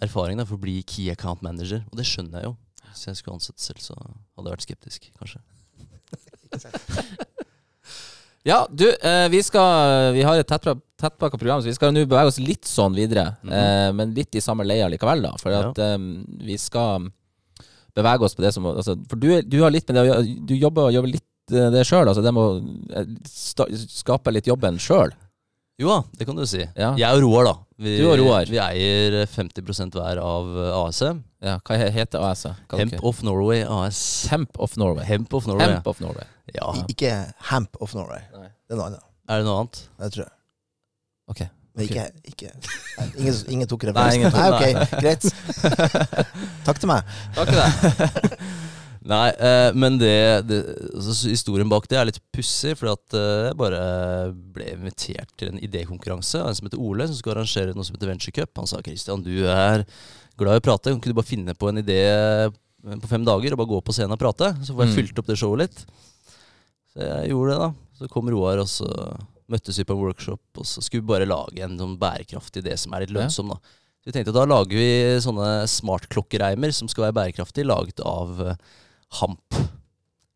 [0.02, 1.86] erfaringen da, for å bli key account manager.
[1.90, 2.56] Og det skjønner jeg jo.
[2.92, 5.44] Hvis jeg skulle ansette selv, så hadde jeg vært skeptisk, kanskje.
[8.42, 12.08] Ja, du, eh, vi skal Vi har et tettpakka tett program, så vi skal nå
[12.10, 13.36] bevege oss litt sånn videre.
[13.46, 15.36] eh, men litt i samme leia likevel, da.
[15.38, 15.98] For at eh,
[16.42, 17.12] vi skal
[17.98, 20.36] bevege oss på det som altså, For du, du har litt med det å gjøre
[20.48, 23.12] Du jobber, gjør litt eh, det sjøl, altså det med å eh,
[24.02, 25.14] skape litt jobben sjøl.
[25.82, 26.62] Jo da, det kan du si.
[26.78, 26.92] Ja.
[27.00, 27.54] Jeg og Roar, da.
[27.82, 28.46] Vi, Du og Roar.
[28.52, 30.52] Vi eier 50% hver av
[30.84, 31.00] AS.
[31.02, 31.24] ASM.
[31.42, 32.22] Ja, hva heter?
[32.22, 34.02] Hva Hemp dere- of Norway AS.
[34.30, 35.08] Hemp of Norway.
[35.08, 35.72] Hemp of Norway.
[35.72, 36.28] Hemp of Norway.
[36.54, 36.68] Ja.
[36.92, 37.16] Ikke
[37.50, 38.22] Hemp of Norway.
[38.36, 38.52] Nei.
[38.70, 39.08] Det er noe annet.
[39.32, 39.82] Er det noe annet?
[40.04, 40.34] Jeg tror det.
[41.34, 41.42] Ok.
[41.82, 42.52] Men ikke, ikke
[42.98, 44.20] Nei, ingen, ingen tok Nei, referansen?
[44.20, 45.24] ingen tok- Nei, ok, greit.
[46.68, 47.16] Takk til meg.
[47.38, 48.38] Takk til deg.
[49.12, 50.12] Nei, eh, men det,
[50.46, 50.58] det
[50.94, 53.80] altså, Historien bak det er litt pussig, fordi at eh, jeg bare
[54.54, 57.98] ble invitert til en idékonkurranse av en som heter Ole, som skulle arrangere noe som
[57.98, 58.54] heter Venture Cup.
[58.62, 59.82] Han sa Christian, du er
[60.38, 62.54] glad i å prate, kan ikke du bare finne på en idé eh,
[63.02, 64.54] på fem dager og bare gå på scenen og prate?
[64.62, 64.98] Så får jeg Mm.
[65.02, 65.82] fylt opp det showet litt.
[66.94, 67.72] Så jeg gjorde det, da.
[67.98, 68.88] Så kom Roar, og så
[69.52, 72.78] møttes vi på en workshop, og så skulle vi bare lage en sånn bærekraftig idé
[72.80, 73.60] som er litt lønnsom, da.
[74.02, 74.88] Så vi tenkte da lager vi
[75.22, 78.56] sånne smartklokkereimer som skal være bærekraftige, laget av eh,
[79.22, 79.60] hamp.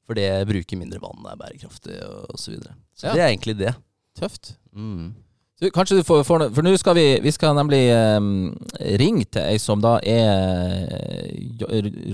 [0.06, 2.76] For det bruker mindre vann, er bærekraftig og så videre.
[2.94, 3.14] Så Ja.
[3.18, 3.74] det er egentlig det.
[4.20, 4.54] Tøft.
[4.76, 5.16] Mm.
[5.60, 7.80] Du, kanskje du får, får For nå skal vi Vi skal nemlig
[8.18, 8.51] um,
[9.00, 11.32] ringe til ei som da er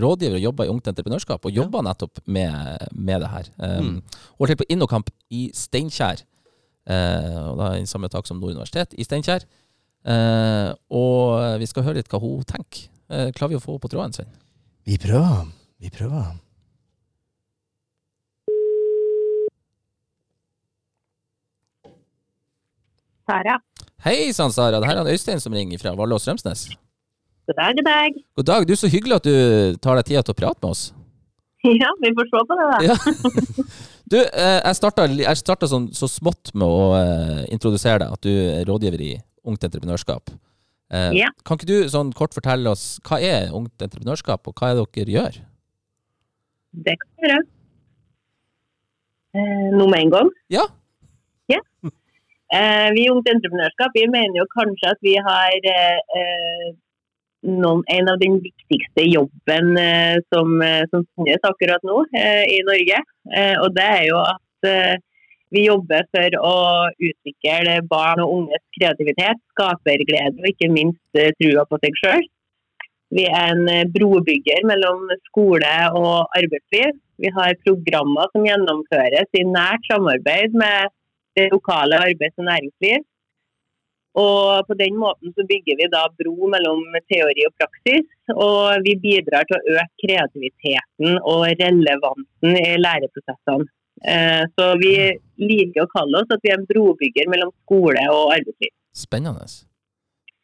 [0.01, 3.49] rådgiver og jobber i Ungt Entreprenørskap, og jobber nettopp med, med det her.
[3.57, 3.95] Um, Mm.
[3.95, 6.21] Hun holder til på Innokamp i Steinkjer.
[6.89, 9.45] Eh, og da i samme tak som Nord universitet i Steinkjer.
[10.01, 12.87] Eh, og vi skal høre litt hva hun tenker.
[13.11, 14.31] Eh, klarer vi å få henne på tråden Svein?
[14.87, 15.51] Vi prøver.
[15.81, 16.31] Vi prøver.
[23.29, 23.59] Sara.
[24.03, 24.79] Hei sann, Sara.
[24.81, 26.65] Det her er Øystein som ringer fra Valle og Strømsnes.
[27.47, 28.17] God dag, god dag.
[28.39, 28.65] God dag.
[28.67, 30.89] Du er så hyggelig at du tar deg tida til å prate med oss.
[31.61, 32.77] Ja, vi får se på det, da.
[32.89, 32.95] Ja.
[34.09, 38.21] Du, eh, jeg starta, jeg starta sånn, så smått med å eh, introdusere deg, at
[38.25, 39.11] du er rådgiver i
[39.47, 40.33] Ungt Entreprenørskap.
[40.91, 41.29] Eh, Ja.
[41.45, 44.87] Kan ikke du sånn kort fortelle oss hva er Ungt Entreprenørskap, og hva er det
[44.97, 45.39] dere gjør?
[46.73, 47.41] Det kan vi gjøre.
[49.35, 50.29] Eh, nå med en gang.
[50.51, 50.65] Ja.
[51.51, 51.59] Ja.
[52.51, 56.71] Eh, vi i Ungt Entreprenørskap vi mener jo kanskje at vi har eh,
[57.47, 62.59] noen, en av den viktigste jobben eh, som, eh, som finnes akkurat nå eh, i
[62.67, 63.01] Norge.
[63.61, 64.99] Og det er jo at
[65.51, 66.57] vi jobber for å
[66.95, 72.25] utvikle barn og unges kreativitet, skaperglede og ikke minst trua på seg sjøl.
[73.11, 76.95] Vi er en brobygger mellom skole og arbeidsliv.
[77.21, 80.93] Vi har programmer som gjennomføres i nært samarbeid med
[81.39, 83.03] det lokale arbeids- og næringsliv.
[84.19, 88.97] Og på den måten så bygger vi da bro mellom teori og praksis, og vi
[88.99, 93.69] bidrar til å øke kreativiteten og relevansen i læreprosessene.
[94.03, 94.93] Eh, Så vi
[95.39, 98.73] liker å kalle oss at vi er en brobygger mellom skole og arbeidsliv.
[98.91, 99.45] Spennende.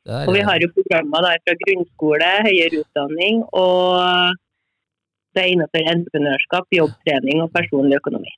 [0.05, 4.35] Der Og vi er- har jo programmer da fra grunnskole, høyere utdanning og
[5.35, 8.31] det er innenfor entreprenørskap, jobbtrening og personlig økonomi.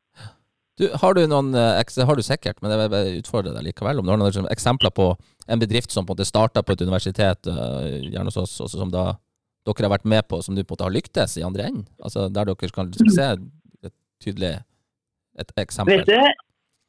[0.79, 4.07] Du, har du noen eh, har du sikkert, men jeg vil utfordre deg likevel, om
[4.07, 5.11] du har noen sånne eksempler på
[5.49, 8.93] en bedrift som på en måte starta på et universitet, eh, gjerne hos oss, som
[8.93, 9.11] da
[9.67, 11.87] dere har vært med på, som du på en måte har lyktes i andre enden?
[12.01, 13.31] Altså der dere kan liksom se
[13.85, 14.53] et tydelig
[15.39, 15.99] et eksempel?
[15.99, 16.45] Vet du,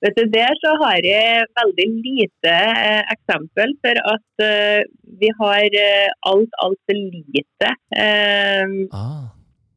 [0.06, 4.86] vet du, der så har jeg veldig lite eh, eksempel, for at eh,
[5.20, 9.28] vi har eh, alt, altfor lite eh, Ah,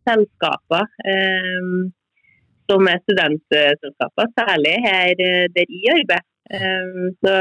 [0.07, 0.87] selskaper
[2.69, 6.23] som er studentselskaper, særlig her eh, der jeg arbeider.
[6.53, 7.33] Eh, så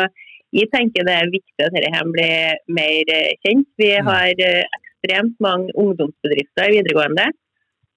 [0.53, 3.69] jeg tenker det er viktig at dette blir mer eh, kjent.
[3.81, 4.07] Vi Mm.
[4.11, 7.27] har eh, ekstremt mange ungdomsbedrifter i videregående.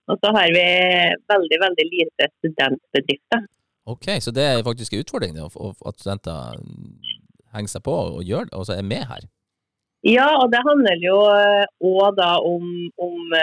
[0.07, 0.65] Og så har vi
[1.33, 3.45] veldig, veldig lite studentbedrifter.
[3.85, 6.57] ok, så det er faktisk en utfordring at studenter
[7.55, 9.23] henger seg på og gjør og er med her.
[10.05, 11.17] Ja, og det handler jo
[11.89, 12.65] òg da om,
[13.01, 13.33] om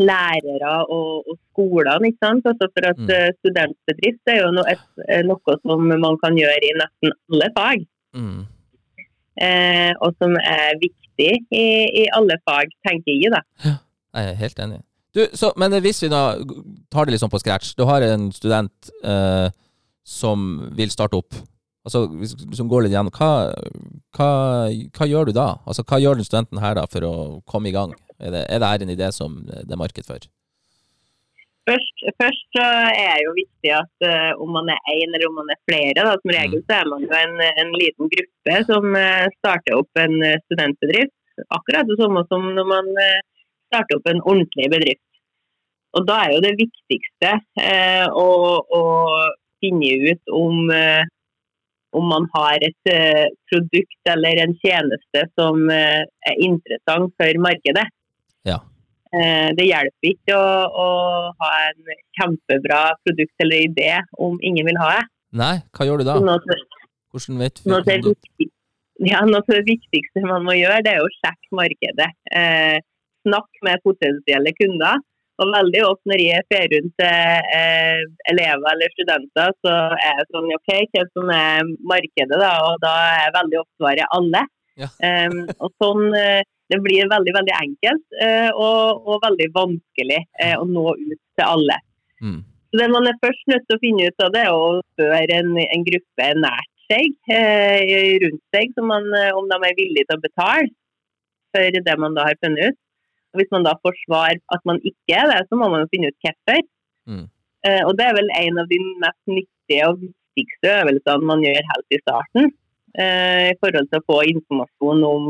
[0.00, 2.08] lærere og, og skolene.
[2.10, 2.46] ikke sant?
[2.50, 3.10] Altså for at Mm.
[3.16, 7.50] eh, studentbedrift er jo noe, et, eh, noe som man kan gjøre i nesten alle
[7.58, 7.86] fag.
[8.16, 8.40] Mm.
[9.40, 11.66] eh, og som er viktig i,
[12.02, 13.32] i alle fag, tenker jeg.
[13.36, 13.42] da.
[14.14, 14.80] Jeg er helt enig.
[15.14, 16.36] Du, så, men hvis vi da
[16.90, 17.72] tar det litt sånn på scratch.
[17.78, 19.48] Du har en student eh,
[20.06, 21.34] som vil starte opp,
[21.86, 23.12] altså, hvis- som går litt gjennom.
[23.14, 23.52] Hva,
[24.16, 24.30] hva,
[24.96, 25.48] hva gjør du da?
[25.66, 27.14] Altså, hva gjør den studenten her da for å
[27.46, 27.94] komme i gang?
[28.20, 30.20] Er det, er det her en idé som det er marked for?
[31.68, 35.36] Først, først så er det jo viktig at uh, om man er én eller om
[35.38, 38.96] man er flere, da, som regel så er man jo en, en liten gruppe som
[38.96, 41.14] uh, starter opp en eh, studentbedrift.
[41.54, 43.20] Akkurat det samme som når man uh,
[43.70, 45.04] starter opp en ordentlig bedrift.
[45.96, 48.28] Og da er jo det viktigste eh, å,
[48.62, 48.82] å
[49.62, 51.02] finne ut om, eh,
[51.96, 57.86] om man har et eh, produkt eller en tjeneste som eh, er interessant for markedet.
[58.46, 58.60] Ja.
[59.10, 60.88] Eh, Det hjelper ikke å, å
[61.40, 63.90] ha en kjempebra produkt eller idé
[64.22, 65.04] om ingen vil ha det.
[65.40, 66.18] Nei, hva gjør du da?
[67.10, 68.00] Hvordan vet du det
[69.00, 72.08] ja, noe av det viktigste man må gjøre, det er å sjekke markedet.
[72.36, 72.78] Eh,
[73.24, 75.00] snakk med potensielle kunder.
[75.40, 78.00] Og veldig ofte når jeg fer rundt til eh,
[78.32, 82.52] elever eller studenter, så er det sånn OK, hva som er markedet, da?
[82.68, 84.46] Og da er veldig ofte svaret alle.
[84.80, 84.86] Ja.
[85.28, 90.54] um, og sånn eh, Det blir veldig, veldig enkelt uh, og, og veldig vanskelig uh,
[90.60, 91.76] å nå ut til alle.
[92.22, 92.38] Mm.
[92.70, 95.40] Så det man er først nødt til å finne ut av, det er å spørre
[95.42, 100.22] en, en gruppe nært seg, eh, rundt seg, man, om de er villige til å
[100.22, 100.70] betale
[101.50, 102.78] for det man da har funnet ut.
[103.38, 106.10] Hvis man da får svar at man ikke er det, så må man jo finne
[106.10, 106.64] ut hvorfor.
[107.10, 107.26] Mm.
[107.68, 111.60] Eh, og det er vel en av de mest nyttige og viktigste øvelsene man gjør
[111.72, 112.50] helt i starten.
[112.98, 115.28] Eh, I forhold til å få informasjon om,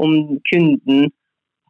[0.00, 0.16] om
[0.48, 1.10] kunden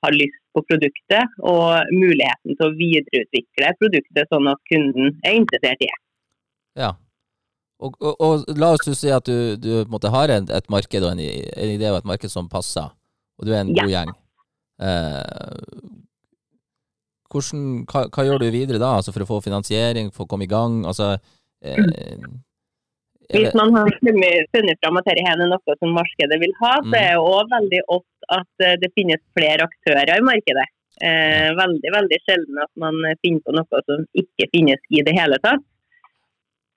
[0.02, 5.80] har lyst på produktet, og muligheten til å videreutvikle produktet sånn at kunden er interessert
[5.80, 6.00] i det.
[6.82, 6.90] Ja.
[7.82, 11.22] Og, og, og la oss si at du, du har en, et marked og en,
[11.22, 12.90] en idé og et marked som passer,
[13.38, 13.82] og du er en Ja.
[13.82, 14.12] god gjeng.
[14.82, 15.90] Eh,
[17.32, 20.48] hvordan, hva, hva gjør du videre da, altså for å få finansiering, for å komme
[20.48, 20.82] i gang?
[20.88, 21.14] Altså,
[21.64, 21.78] eh,
[23.32, 26.92] er Hvis man har funnet fram at dette er noe som markedet vil ha, så
[26.98, 30.68] er det òg veldig ofte at eh, det finnes flere aktører i markedet.
[31.02, 35.38] Eh, veldig veldig sjelden at man finner på noe som ikke finnes i det hele
[35.42, 35.64] tatt.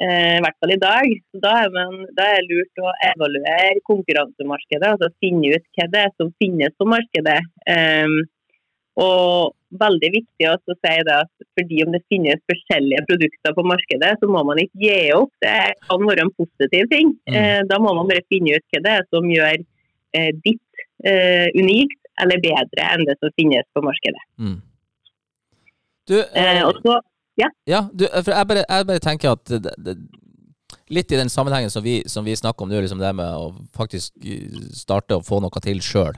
[0.04, 1.12] Eh, I hvert fall i dag.
[1.44, 6.02] Da er, man, da er det lurt å evaluere konkurransemarkedet, altså finne ut hva det
[6.08, 7.40] er som finnes på markedet.
[7.72, 8.18] Eh,
[8.96, 13.66] og veldig viktig også å si det at fordi om det finnes forskjellige produkter på
[13.68, 15.34] markedet, så må man ikke gi opp.
[15.44, 15.56] Det
[15.88, 17.12] kan være en positiv ting.
[17.28, 17.36] Mm.
[17.40, 19.58] Eh, da må man bare finne ut hva det er som gjør
[20.16, 24.24] eh, ditt eh, unikt eller bedre enn det som finnes på markedet.
[24.40, 24.56] mm.
[26.06, 27.00] Du, Eh, eh, og så,
[27.68, 29.96] Ja, du, for jeg bare, jeg bare tenker at det, det,
[30.94, 33.50] litt i den sammenhengen som vi, som vi snakker om nå, liksom det med å
[33.76, 36.16] faktisk eh, starte å få noe til sjøl.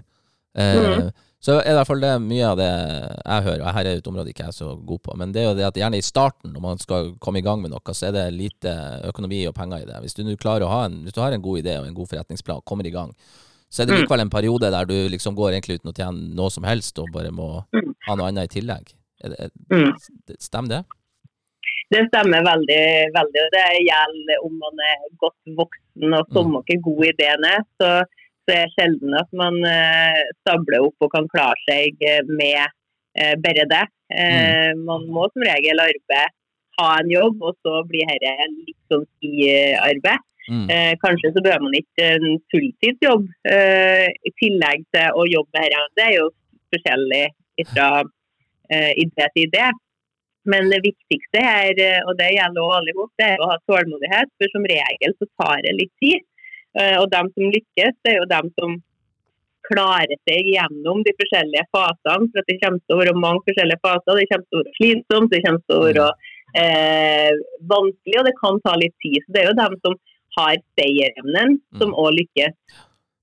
[0.58, 1.10] Eh, mm.
[1.40, 4.00] Så er det i hvert fall det mye av det jeg hører, og her er
[4.00, 6.00] et område ikke jeg er så god på, men det er jo det at gjerne
[6.02, 8.74] i starten, når man skal komme i gang med noe, så er det lite
[9.10, 10.00] økonomi og penger i det.
[10.02, 11.94] Hvis du nå klarer å ha en, hvis du har en god idé og en
[11.98, 13.14] god forretningsplan, kommer i gang,
[13.70, 14.02] så er det Mm.
[14.02, 17.12] likevel en periode der du liksom går egentlig uten å tjene noe som helst, og
[17.14, 17.94] bare må Mm.
[18.08, 18.94] ha noe annet i tillegg.
[19.24, 19.52] Er det, er,
[20.40, 20.84] Stemmer det?
[21.94, 22.84] Det stemmer veldig.
[23.16, 23.44] veldig.
[23.56, 27.62] Det gjelder om man er godt voksen og som noe god ideen er.
[27.80, 27.92] Så,
[28.44, 32.60] så er det sjelden at man eh, stabler opp og kan klare seg eh, med
[33.16, 33.86] eh, bare det.
[34.12, 36.26] Eh, Man må som regel arbeide,
[36.78, 40.26] ha en jobb, og så blir dette litt sånn sidearbeid.
[40.48, 40.68] Mm.
[40.72, 45.74] Eh, kanskje så bør man ikke en fulltidsjobb eh, i tillegg til å jobbe med
[45.74, 45.90] dette.
[45.98, 46.30] Det er jo
[46.76, 47.26] forskjellig
[47.74, 47.90] fra
[48.72, 49.66] eh, idé til idé.
[50.48, 53.58] Men det viktigste her, eh, og det gjelder også alle sammen, det er å ha
[53.70, 54.34] tålmodighet.
[54.40, 56.24] For som regel så tar det litt tid.
[56.80, 58.78] Eh, og de som lykkes, det er jo de som
[59.68, 62.30] klarer seg gjennom de forskjellige fasene.
[62.32, 64.20] For det kommer til å være mange forskjellige faser.
[64.22, 66.10] Det kommer til å være slitsomt, det kommer til å være
[66.64, 67.32] eh,
[67.74, 69.20] vanskelig, og det kan ta litt tid.
[69.26, 69.98] Så det er jo dem som
[70.38, 72.56] har seierevnen, som òg lykkes.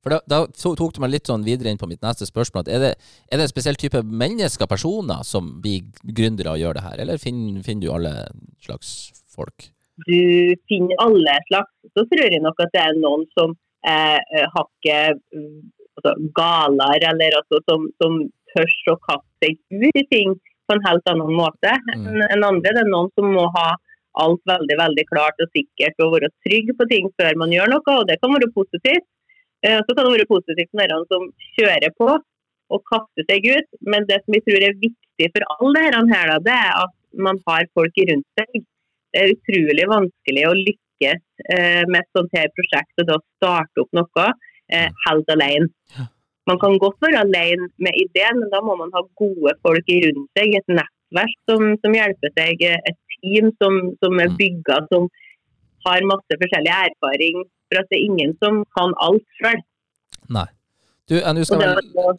[0.05, 2.69] For da, da tok du meg litt sånn videre inn på mitt neste spørsmål.
[2.69, 2.95] Er det,
[3.29, 7.23] er det en spesiell type mennesker, personer, som blir gründere og gjør det her, eller
[7.23, 8.19] finner, finner du alle
[8.63, 8.93] slags
[9.33, 9.73] folk?
[9.97, 11.71] du finner alle slags.
[11.95, 13.55] Så tror jeg nok at det er noen som
[13.87, 15.61] er eh, hakket mm,
[15.99, 18.19] altså, galer, eller altså, som, som
[18.55, 22.73] tør å kaste seg ut i ting på en helt annen måte enn enn andre.
[22.73, 23.75] Det er noen som må ha
[24.23, 27.97] alt veldig veldig klart og sikkert og være trygg på ting før man gjør noe,
[27.99, 29.07] og det kan være positivt.
[29.65, 32.11] Eh, Så kan det være positivt for de som kjører på
[32.75, 36.33] og kaster seg ut, men det som jeg tror er viktig for alle disse her,
[36.47, 36.95] det er at
[37.27, 38.65] man har folk rundt seg
[39.15, 41.21] det er utrolig vanskelig å lykkes
[41.55, 44.27] eh, med et sånt her prosjekt og da starte opp noe
[44.75, 45.71] eh, helt alene.
[46.51, 50.27] Man kan godt være alene med ideen, men da må man ha gode folk rundt
[50.37, 50.57] seg.
[50.59, 54.37] Et nettverk som, som hjelper seg, et team som, som er Mm.
[54.43, 55.07] bygga, som
[55.87, 57.47] har masse forskjellig erfaring.
[57.75, 59.63] For at det er ingen som kan alt sjøl.
[60.33, 60.47] Nei.
[61.11, 62.15] Du, jeg, skal være,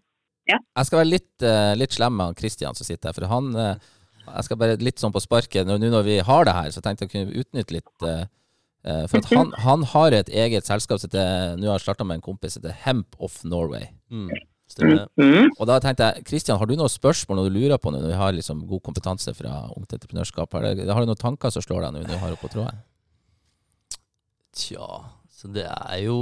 [0.51, 3.47] jeg skal være litt, eh, litt slem med Kristian Christian som sitter her, for han
[3.57, 3.93] eh,
[4.25, 7.05] Jeg skal bare litt sånn på sparket, nå når vi har det her, så tenkte
[7.05, 8.27] jeg å kunne utnytte litt eh,
[9.09, 12.27] For at han, han har et eget selskap som Nå har jeg starta med en
[12.27, 13.89] kompis som heter Hemp of Norway.
[14.13, 14.29] Mm.
[14.81, 15.51] Mhm.
[15.59, 18.11] Og da tenkte jeg, Christian, har du noen spørsmål når du lurer på noe, når
[18.11, 20.57] vi har liksom god kompetanse fra Ungt Entreprenørskap?
[20.57, 22.81] Har, har du noen tanker som slår deg når vi har oppe på tråden?
[24.55, 24.89] Tja,
[25.35, 26.17] så det er jo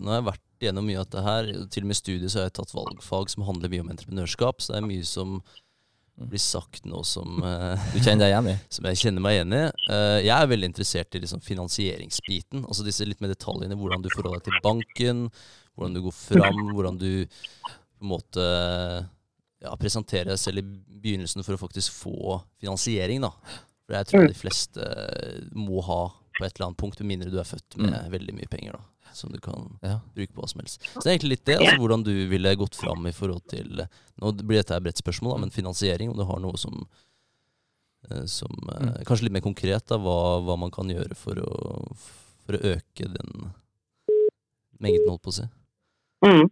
[0.00, 1.48] Nå har jeg vært gjennom mye av dette her.
[1.70, 4.62] Til og med i studiet så har jeg tatt valgfag som handler mye om entreprenørskap.
[4.64, 5.38] Så det er mye som
[6.18, 8.56] blir sagt nå som, eh, Du kjenner deg igjen i?
[8.74, 9.60] som jeg kjenner meg igjen i.
[9.94, 12.64] Eh, jeg er veldig interessert i liksom finansieringsbiten.
[12.64, 13.78] Altså disse litt mer detaljene.
[13.78, 15.22] Hvordan du forholder deg til banken,
[15.76, 18.44] hvordan du går fram, hvordan du på en måte
[19.62, 20.66] ja, presenterer deg selv i
[21.04, 23.22] begynnelsen for å faktisk få finansiering.
[23.22, 23.30] da.
[23.86, 24.90] For jeg tror de fleste
[25.54, 26.02] må ha
[26.38, 28.78] på et eller annet punkt, med mindre du er født med veldig mye penger.
[28.78, 29.98] da, Som du kan Ja.
[30.14, 30.82] bruke på hva som helst.
[30.94, 31.56] Så det er egentlig litt det.
[31.58, 33.86] altså Hvordan du ville gått fram i forhold til
[34.20, 36.86] Nå blir dette et bredt spørsmål, da, men finansiering, om du har noe som
[38.10, 39.04] eh, som mm.
[39.06, 41.96] Kanskje litt mer konkret, da, hva, hva man kan gjøre for å,
[42.46, 43.50] for å øke den
[44.78, 45.46] mengden, holdt på å si.
[46.24, 46.46] Mm.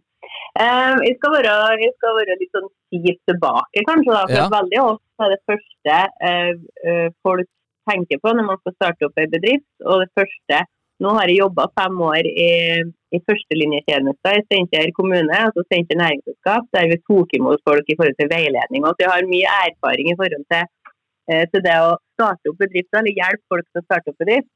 [0.57, 4.11] Eh, jeg, skal være, jeg skal være litt sånn kjipt tilbake, kanskje.
[4.15, 4.47] da, for Ja.
[4.51, 5.97] Veldig ofte er det første
[6.29, 6.53] eh,
[6.89, 7.47] eh, folk
[7.87, 9.69] tenker på når man skal starte opp en bedrift.
[9.85, 10.65] og det første,
[10.97, 12.51] Nå har jeg jobba fem år i,
[13.13, 18.17] i førstelinjetjenester i Steinkjer kommune, altså Steinkjer næringsselskap, der vi tok imot folk i forhold
[18.17, 18.81] til veiledning.
[18.81, 20.63] og så Jeg har mye erfaring i forhold til,
[21.29, 24.49] eh, til det å starte opp bedrifter, eller hjelpe folk til å starte opp bedrift.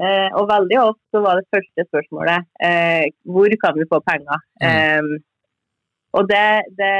[0.00, 4.46] Eh, og veldig ofte så var det første spørsmålet eh, hvor kan vi få penger?
[4.62, 5.10] Eh,
[6.16, 6.46] og det,
[6.78, 6.94] det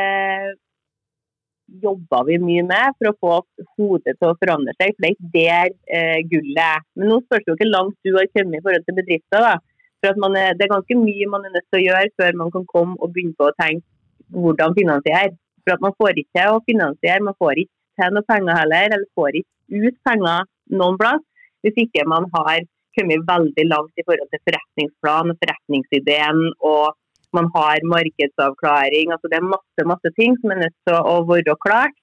[1.83, 3.35] jobba vi mye med for å få
[3.79, 6.87] hodet til å forandre seg, for det er ikke der eh, gullet er.
[6.99, 9.47] Men nå spørs det jo ikke langt du har kommet i forhold til bedrifter.
[9.47, 9.55] da.
[10.01, 12.51] For at er, Det er ganske mye man er nødt til å gjøre før man
[12.55, 13.87] kan komme og begynne på å tenke
[14.33, 15.37] hvordan finansiere.
[15.65, 18.95] For at man får ikke til å finansiere, man får ikke til noe penger heller,
[18.97, 20.47] eller får ikke ut penger
[20.81, 21.25] noen plass,
[21.63, 22.65] hvis ikke man har
[22.97, 26.41] kommet veldig langt i forhold til forretningsplan og forretningsideen,
[26.73, 26.97] og
[27.37, 29.13] man har markedsavklaring.
[29.15, 31.97] altså Det er masse masse ting som er nødt til å være klart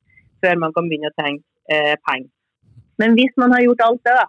[0.43, 2.31] før man kan begynne å tenke eh, penger.
[3.01, 4.25] Men hvis man har gjort alt det, da,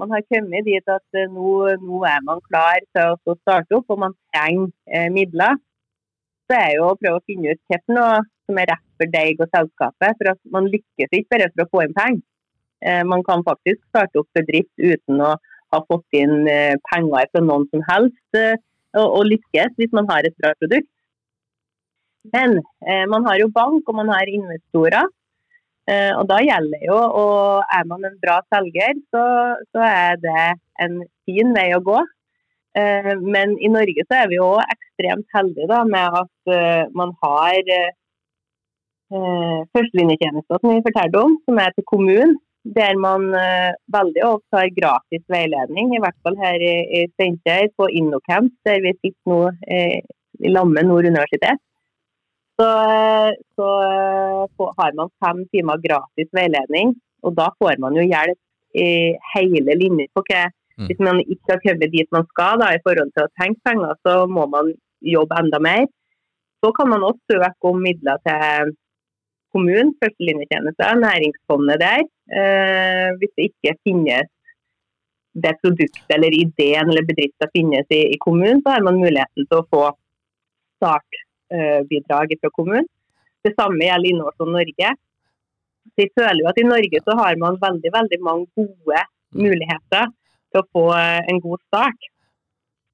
[0.00, 1.54] man har kommet dit at eh, nå,
[1.86, 5.58] nå er man klar til å starte opp, og man trenger eh, midler,
[6.50, 9.42] så er jo å prøve å finne ut hva noe som er rett for deg
[9.44, 10.18] og selskapet.
[10.18, 12.24] For at man lykkes ikke bare for å få inn penger.
[12.80, 15.34] Eh, man kan faktisk starte opp bedrift uten å
[15.70, 18.40] ha fått inn eh, penger fra noen som helst,
[18.98, 20.90] og, og lykkes hvis man har et bra produkt.
[22.34, 25.08] Men eh, man har jo bank, og man har investorer.
[25.90, 29.24] Eh, og da gjelder jo, og er man en bra selger, så,
[29.72, 30.42] så er det
[30.84, 32.00] en fin vei å gå.
[32.78, 37.16] Eh, men i Norge så er vi jo ekstremt heldige da, med at eh, man
[37.24, 37.90] har eh,
[39.16, 42.36] eh, førstelinjetjenester som vi fortalte om, som er til kommunen.
[42.76, 47.88] Der man eh, veldig ofte har gratis veiledning, i hvert fall her i, Steinkjer, på
[47.88, 50.00] Innocamp, der vi sitter nå eh,
[50.44, 51.62] i Lamme Nord universitet.
[52.60, 56.92] Så, eh, så eh, har man fem timer gratis veiledning,
[57.24, 58.38] og da får man jo hjelp
[58.76, 58.90] i
[59.32, 60.44] hele linjen på hva
[60.80, 60.86] Mm.
[60.88, 63.96] Hvis man ikke har kommet dit man skal da, i forhold til å tenke penger,
[64.04, 64.72] så må man
[65.14, 65.84] jobbe enda mer.
[66.64, 68.72] Så kan man også søke om midler til
[69.54, 72.04] kommunen, førstelinjetjenester, næringsfondet der.
[72.40, 74.28] Eh, hvis det ikke finnes
[75.44, 79.60] det produktet eller ideen eller bedriften finnes i, i kommunen, så har man muligheten til
[79.60, 79.84] å få
[80.80, 82.88] startbidrag fra kommunen.
[83.44, 84.94] Det samme gjelder Innovasjon Norge.
[85.90, 89.04] Så jeg føler jo at i Norge så har man veldig, veldig mange gode
[89.36, 90.10] muligheter
[90.50, 92.10] til å få eh, en god start.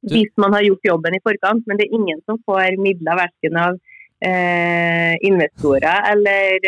[0.06, 3.58] Hvis man har gjort jobben i forkant, men det er ingen som får midler verken
[3.58, 3.78] av
[4.24, 6.58] eh, investorer eller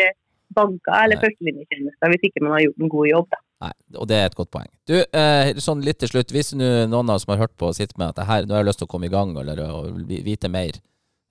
[0.55, 3.27] banker eller førstelinjetjenester hvis ikke man har gjort en god jobb.
[3.33, 3.39] Da.
[3.59, 4.71] Nei, og det er et godt poeng.
[4.87, 7.97] Du, eh, sånn litt til slutt, hvis noen av oss som har hørt på sitter
[7.99, 9.67] med at det her, nå har jeg lyst til å komme i gang eller å
[10.07, 10.73] vite mer,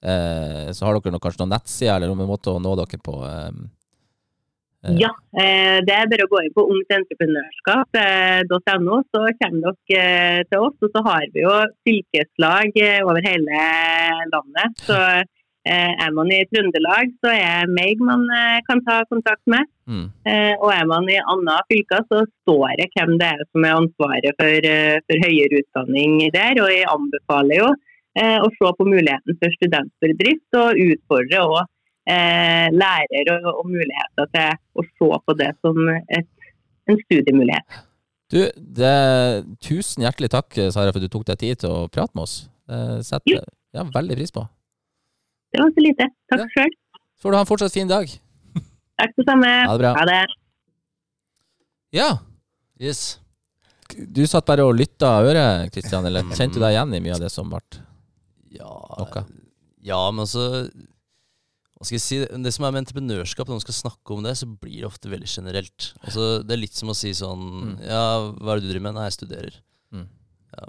[0.04, 3.14] eh, så har dere noe, kanskje noen nettsider eller noen måte å nå dere på?
[3.24, 3.52] Eh,
[4.85, 10.59] eh, Ja, eh, det er bare å gå inn på ungtentreprenørskap.no, så kommer dere til
[10.68, 10.76] oss.
[10.85, 11.54] Og så har vi jo
[11.88, 12.68] fylkeslag
[13.09, 13.57] over hele
[14.37, 14.68] landet.
[14.85, 14.96] Så
[15.74, 19.68] er man i Trøndelag, så er meg man eh, kan ta kontakt med.
[19.88, 20.07] Mm.
[20.28, 23.81] Eh, og er man i andre fylker, så står det hvem det er som er
[23.81, 26.61] ansvaret for, eh, for høyere utdanning der.
[26.64, 27.70] Og jeg anbefaler jo
[28.18, 34.57] å se på muligheten for studentbedrift, og utfordre òg eh, lærer og, og, muligheter til
[34.74, 36.50] å se på det som et,
[36.90, 37.78] en studiemulighet.
[38.35, 38.96] Du, det,
[39.62, 42.40] tusen hjertelig takk, Sara, for at du tok deg tid til å prate med oss.
[42.66, 44.48] Det setter jeg veldig pris på.
[45.52, 46.08] Det var så lite.
[46.30, 46.48] Takk ja.
[46.54, 46.74] sjøl.
[47.18, 48.11] Så får du ha en fortsatt fin dag.
[48.98, 49.54] Takk det samme.
[49.70, 49.94] Ha det bra.
[49.96, 50.20] Ha det.
[51.96, 52.11] Ja.
[52.78, 53.18] Yes.
[53.88, 57.22] Du satt bare og lytta øret, Kristian, eller kjente du deg igjen i mye av
[57.24, 57.62] det som ble
[58.52, 59.22] ja, noe?
[59.84, 60.68] Ja, men altså
[61.78, 64.34] hva skal jeg si, Det som er med entreprenørskap, når man skal snakke om det,
[64.40, 65.92] så blir det ofte veldig generelt.
[66.02, 67.74] Altså, det er litt som å si sånn mm.
[67.87, 68.96] Ja, hva er det du driver med?
[68.96, 69.58] Nei, jeg studerer.
[69.94, 70.08] Mm.
[70.56, 70.66] Ja,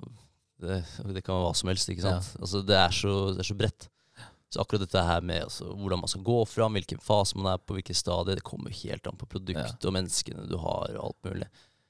[0.62, 0.78] det,
[1.16, 2.30] det, kan være hva som helst, ikke sant.
[2.30, 2.44] Ja.
[2.46, 3.90] Altså, det, er så, det er så bredt.
[4.50, 7.60] Så akkurat dette her med altså, hvordan man skal gå fram, hvilken fase man er
[7.62, 9.90] på, hvilket stadie, det kommer helt an på produktet ja.
[9.90, 11.50] og menneskene du har, og alt mulig.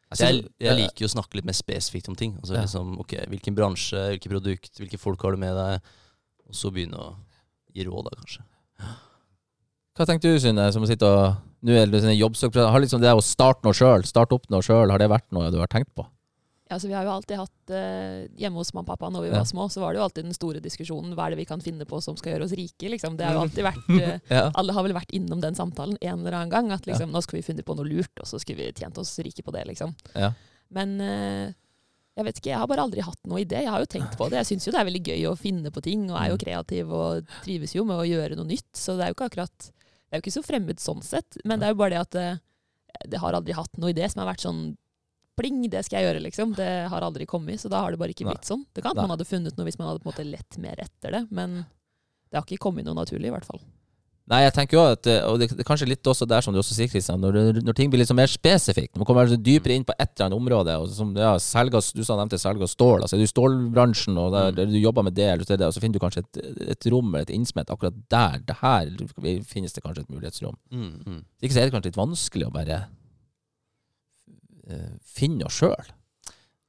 [0.10, 2.34] Altså, jeg, jeg, liker jo å snakke litt mer spesifikt om ting.
[2.42, 2.66] Altså ja.
[2.66, 5.92] liksom, ok, Hvilken bransje, hvilket produkt, hvilke folk har du med deg?
[6.50, 7.12] Og så begynne å
[7.78, 8.46] gi råd, da, kanskje.
[10.00, 12.70] Hva tenker du, Synne, som sitter og Nå er det jobbsøker...
[12.72, 15.50] Har liksom det å starte noe sjøl, starte opp noe sjøl, har det vært noe
[15.52, 16.06] du har tenkt på?
[16.70, 19.30] Ja, så Vi har jo alltid hatt uh, Hjemme hos mamma og pappa når vi
[19.32, 19.40] ja.
[19.40, 21.64] var små, så var det jo alltid den store diskusjonen hva er det vi kan
[21.66, 22.92] finne på som skal gjøre oss rike.
[22.94, 23.16] liksom.
[23.18, 24.44] Det har jo alltid vært, uh, ja.
[24.54, 26.70] Alle har vel vært innom den samtalen en eller annen gang.
[26.76, 27.16] At liksom, ja.
[27.16, 29.56] nå skal vi finne på noe lurt, og så skal vi tjent oss rike på
[29.56, 29.66] det.
[29.72, 29.96] liksom.
[30.78, 31.48] Men uh,
[32.20, 33.64] jeg vet ikke, jeg har bare aldri hatt noe idé.
[33.66, 34.44] Jeg har jo tenkt på det.
[34.44, 36.44] Jeg syns jo det er veldig gøy å finne på ting, og er jo mm.
[36.44, 38.70] kreativ og trives jo med å gjøre noe nytt.
[38.78, 41.62] Så det er jo ikke akkurat Det er jo ikke så fremmed sånn sett, men
[41.62, 44.44] det er jo bare det at det har aldri hatt noe idé som har vært
[44.46, 44.62] sånn
[45.40, 46.54] pling, det skal jeg gjøre, liksom.
[46.60, 48.66] Det har aldri kommet, så da har det bare ikke blitt sånn.
[48.76, 51.16] Det kan man hadde funnet noe hvis man hadde på en måte lett mer etter
[51.16, 51.62] det, men
[52.30, 53.62] det har ikke kommet noe naturlig, i hvert fall.
[54.30, 56.60] Nei, jeg tenker jo at, eh, og det, er kanskje litt også der som du
[56.62, 59.86] også sier, Kristian, når, når, ting blir litt mer spesifikt, når man kommer dypere inn
[59.88, 63.08] på et eller annet område, og som, ja, selger, du sa nevnte selg og stål,
[63.08, 65.74] altså er du i stålbransjen, og der, der, du jobber med det, eller det, og
[65.74, 66.42] så finner du kanskje et,
[66.76, 68.94] et rom eller et innsmett akkurat der, det her
[69.50, 70.60] finnes det kanskje et mulighetsrom.
[70.70, 71.20] Mm, mm.
[71.42, 72.84] Ikke så er det kanskje litt vanskelig å bare
[74.70, 75.96] Eh, finne oss sjøl.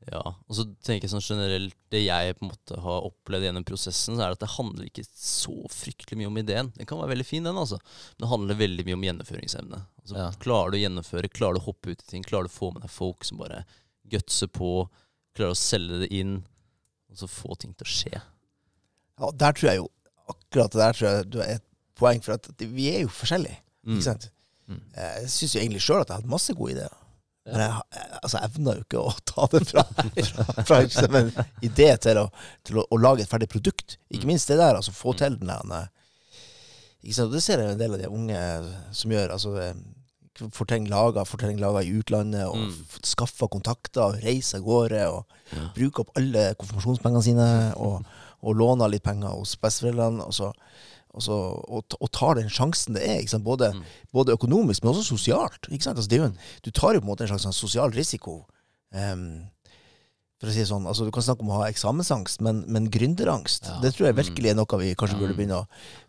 [0.08, 3.66] Ja, og så tenker jeg sånn generelt Det jeg på en måte har opplevd gjennom
[3.68, 6.70] prosessen, så er at det handler ikke så fryktelig mye om ideen.
[6.78, 7.76] Den kan være veldig fin, den, altså.
[8.14, 9.82] Men det handler veldig mye om gjennomføringsevne.
[10.00, 10.30] Altså, ja.
[10.40, 12.72] Klarer du å gjennomføre, klarer du å hoppe ut i ting, klarer du å få
[12.72, 13.64] med deg folk som bare
[14.10, 14.72] gutser på,
[15.36, 16.38] klarer å selge det inn,
[17.12, 18.14] og så få ting til å skje.
[19.20, 19.88] Ja, der tror jeg jo
[20.30, 21.64] Akkurat det der tror jeg du er et
[21.98, 23.56] poeng, for at vi er jo forskjellige.
[23.82, 24.04] Ikke mm.
[24.04, 24.28] sant?
[24.70, 24.84] Mm.
[24.94, 26.99] Jeg syns jo egentlig sjøl at jeg har hatt masse gode ideer.
[27.50, 31.32] Men jeg, altså, jeg evner jo ikke å ta det fra, fra, fra liksom en
[31.66, 32.28] idé til, å,
[32.66, 33.98] til å, å, lage et ferdig produkt.
[34.10, 34.34] Ikke mm.
[34.34, 35.88] minst det der, altså få til den der
[37.00, 37.32] ikke sant?
[37.32, 38.40] Det ser jeg en del av de unge
[38.96, 39.32] som gjør.
[39.36, 39.72] altså
[40.40, 41.24] Får ting laga,
[41.60, 43.00] laga i utlandet, og mm.
[43.04, 45.66] skaffa kontakter, og reise av gårde, og ja.
[45.76, 48.06] bruke opp alle konfirmasjonspengene sine, og,
[48.40, 50.24] og låne litt penger hos besteforeldrene.
[50.24, 50.52] Og så
[51.10, 53.86] Altså, og, og, tar den sjansen det er, både, mm.
[54.14, 55.66] både, økonomisk, men også sosialt.
[55.70, 58.44] Altså, en, du tar jo på en måte en slags sånn sosial risiko.
[58.94, 59.48] Um,
[60.40, 62.88] for å si det sånn, altså, Du kan snakke om å ha eksamensangst, men, men
[62.92, 63.76] gründerangst ja.
[63.82, 65.58] det tror jeg virkelig er noe vi kanskje burde begynne,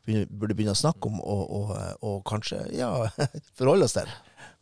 [0.07, 1.73] begynne, burde begynne å snakke om, og, og,
[2.07, 2.93] og kanskje ja,
[3.59, 4.13] forholde oss til.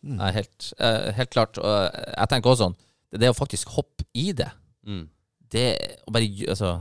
[0.02, 0.16] Mm.
[0.18, 1.60] Nei, helt, uh, helt, klart.
[1.62, 2.78] Og jeg tenker også sånn
[3.20, 4.48] Det å faktisk hoppe i det,
[4.88, 5.04] mm.
[5.52, 5.68] det
[6.08, 6.72] å bare altså,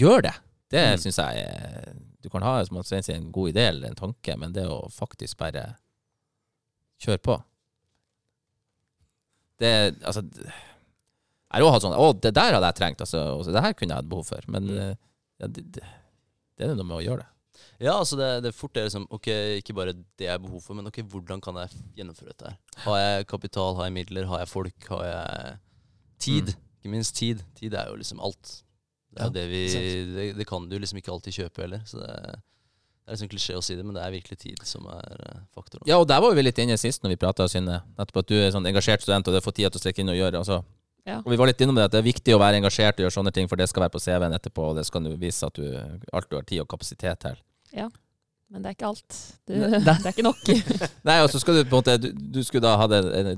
[0.00, 0.34] gjøre det,
[0.72, 1.04] det mm.
[1.04, 4.36] syns jeg er du kan ha som Svein sier, en god idé eller en tanke,
[4.38, 5.72] men det å faktisk bare
[7.02, 7.34] kjøre på
[9.62, 9.72] Det
[10.06, 13.24] Altså Jeg har òg hatt sånn Å, det der hadde jeg trengt, altså.
[13.36, 14.46] Og det her kunne jeg hatt behov for.
[14.48, 14.78] Men mm.
[14.80, 14.94] eh,
[15.42, 15.84] ja, det, det,
[16.56, 17.28] det, er noe med å gjøre det.
[17.82, 19.26] Ja, altså det, det fort er liksom Ok,
[19.58, 22.58] ikke bare det jeg har behov for, men ok, hvordan kan jeg gjennomføre dette her?
[22.86, 25.56] Har jeg kapital, har jeg midler, har jeg folk, har jeg
[26.22, 26.54] tid?
[26.54, 26.68] Mm.
[26.78, 27.42] Ikke minst tid.
[27.58, 28.56] Tid er jo liksom alt.
[29.12, 29.62] Det, er ja, det, vi,
[30.14, 31.82] det, det, kan du liksom ikke alltid kjøpe heller.
[31.88, 32.10] Så det,
[33.02, 35.40] det er liksom klisjé å si det, men det er virkelig tid som er uh,
[35.52, 35.84] faktoren.
[35.88, 37.82] Ja, og der var vi litt inne sist når vi prata, Synne.
[37.98, 40.04] Nettopp at du er sånn engasjert student, og du har fått tid til å strekke
[40.04, 40.40] inn og gjøre.
[40.40, 40.62] Altså.
[41.08, 41.18] Ja.
[41.18, 43.16] Og vi var litt innom det at det er viktig å være engasjert og gjøre
[43.18, 45.58] sånne ting, for det skal være på CV-en etterpå, og det skal du vise at
[45.58, 45.66] du
[46.14, 47.42] alltid har tid og kapasitet til.
[47.74, 47.90] Ja.
[48.52, 49.18] Men det er ikke alt.
[49.48, 50.40] Det, det er ikke nok.
[51.08, 52.86] Nei, og så skal du på en måte Du, du skulle da ha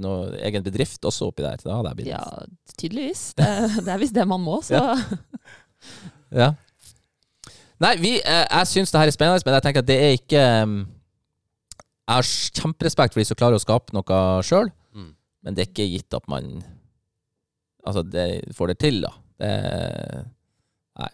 [0.03, 1.61] noe egen bedrift også oppi der?
[1.62, 2.25] Da hadde jeg blitt Ja,
[2.75, 3.22] tydeligvis.
[3.39, 3.51] Det,
[3.87, 4.97] det er visst det man må, så ja.
[6.35, 6.53] Ja.
[7.82, 10.14] Nei, vi, eh, jeg syns det her er spennende, men jeg tenker at det er
[10.16, 12.28] ikke Jeg har
[12.61, 15.11] kjemperespekt for de som klarer å skape noe sjøl, mm.
[15.45, 16.57] men det er ikke gitt at man
[17.85, 19.11] Altså, det får det til, da.
[19.43, 19.53] Det
[21.03, 21.11] Nei.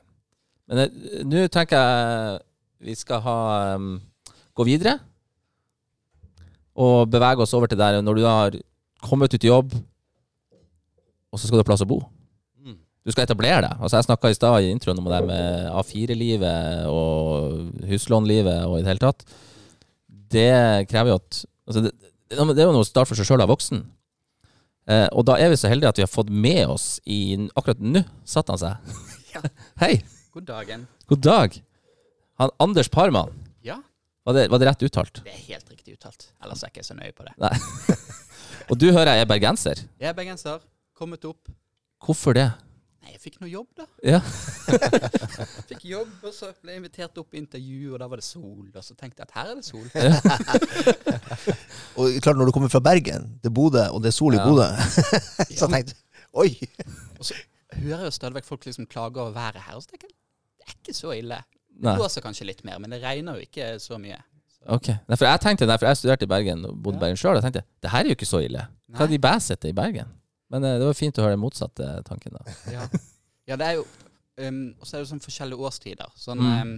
[0.71, 2.39] Men eh, nå tenker jeg
[2.81, 3.39] vi skal ha
[3.77, 3.99] um,
[4.57, 4.95] gå videre.
[6.81, 8.57] Og bevege oss over til der når du har
[9.05, 9.75] kommet ut i jobb,
[11.31, 12.01] og så skal du ha plass å bo.
[13.05, 13.79] Du skal etablere deg.
[13.81, 18.83] Altså Jeg snakka i stad i introen om det med A4-livet og huslånlivet og i
[18.85, 19.25] det hele tatt.
[20.31, 20.51] Det
[20.91, 21.95] krever jo at altså det,
[22.31, 23.81] det er jo noe å starte for seg sjøl av voksen.
[24.91, 27.81] Eh, og da er vi så heldige at vi har fått med oss i Akkurat
[27.83, 28.95] nå satte han seg.
[29.31, 29.45] Ja.
[29.79, 30.01] Hei,
[30.35, 30.81] God dagen.
[31.07, 31.53] god dag.
[32.43, 33.29] Han Anders Parman.
[33.63, 33.77] Ja,
[34.27, 35.21] Var det, var det rett uttalt?
[35.23, 36.25] det er helt riktig uttalt.
[36.43, 37.37] Ellers er jeg ikke så nøye på det.
[37.39, 37.53] Nei.
[38.75, 39.85] og du hører jeg er bergenser.
[40.03, 40.59] Jeg er bergenser.
[40.99, 41.47] Kommet opp.
[42.03, 42.49] Hvorfor det?
[43.01, 43.85] Nei, jeg fikk noe jobb, da.
[44.05, 44.19] Ja.
[45.71, 48.67] Fikk jobb, og så ble jeg invitert opp i intervju, og da var det sol.
[48.69, 49.87] Og så tenkte jeg at her er det sol.
[51.97, 54.45] Og klart, når du kommer fra Bergen til Bodø, og det er sol i Ja.
[54.45, 54.69] Bodø,
[55.59, 56.01] så men tenkte jeg
[56.33, 56.51] Oi!
[57.25, 57.35] så
[57.81, 59.75] hører jo stadig vekk folk liksom klage over været her.
[59.79, 60.17] Og så tenker jeg
[60.61, 61.39] det er ikke så ille.
[61.81, 64.19] Det blåser kanskje litt mer, men det regner jo ikke så mye.
[64.69, 64.89] Ok.
[65.09, 67.05] Nei, for jeg tenkte, nei, for jeg studerte i Bergen og bodde i Ja.
[67.07, 67.35] Bergen sjøl.
[67.41, 68.67] Jeg tenkte det her er jo ikke så ille.
[68.93, 70.09] Hva er de bæsete i Bergen?
[70.51, 72.37] Men eh, det var fint å høre den motsatte tanken.
[72.39, 72.55] da.
[72.77, 72.87] Ja,
[73.47, 73.85] ja det er jo
[74.43, 76.11] um, Og så er det sånn forskjellige årstider.
[76.19, 76.63] Sånn Mm.
[76.63, 76.73] um,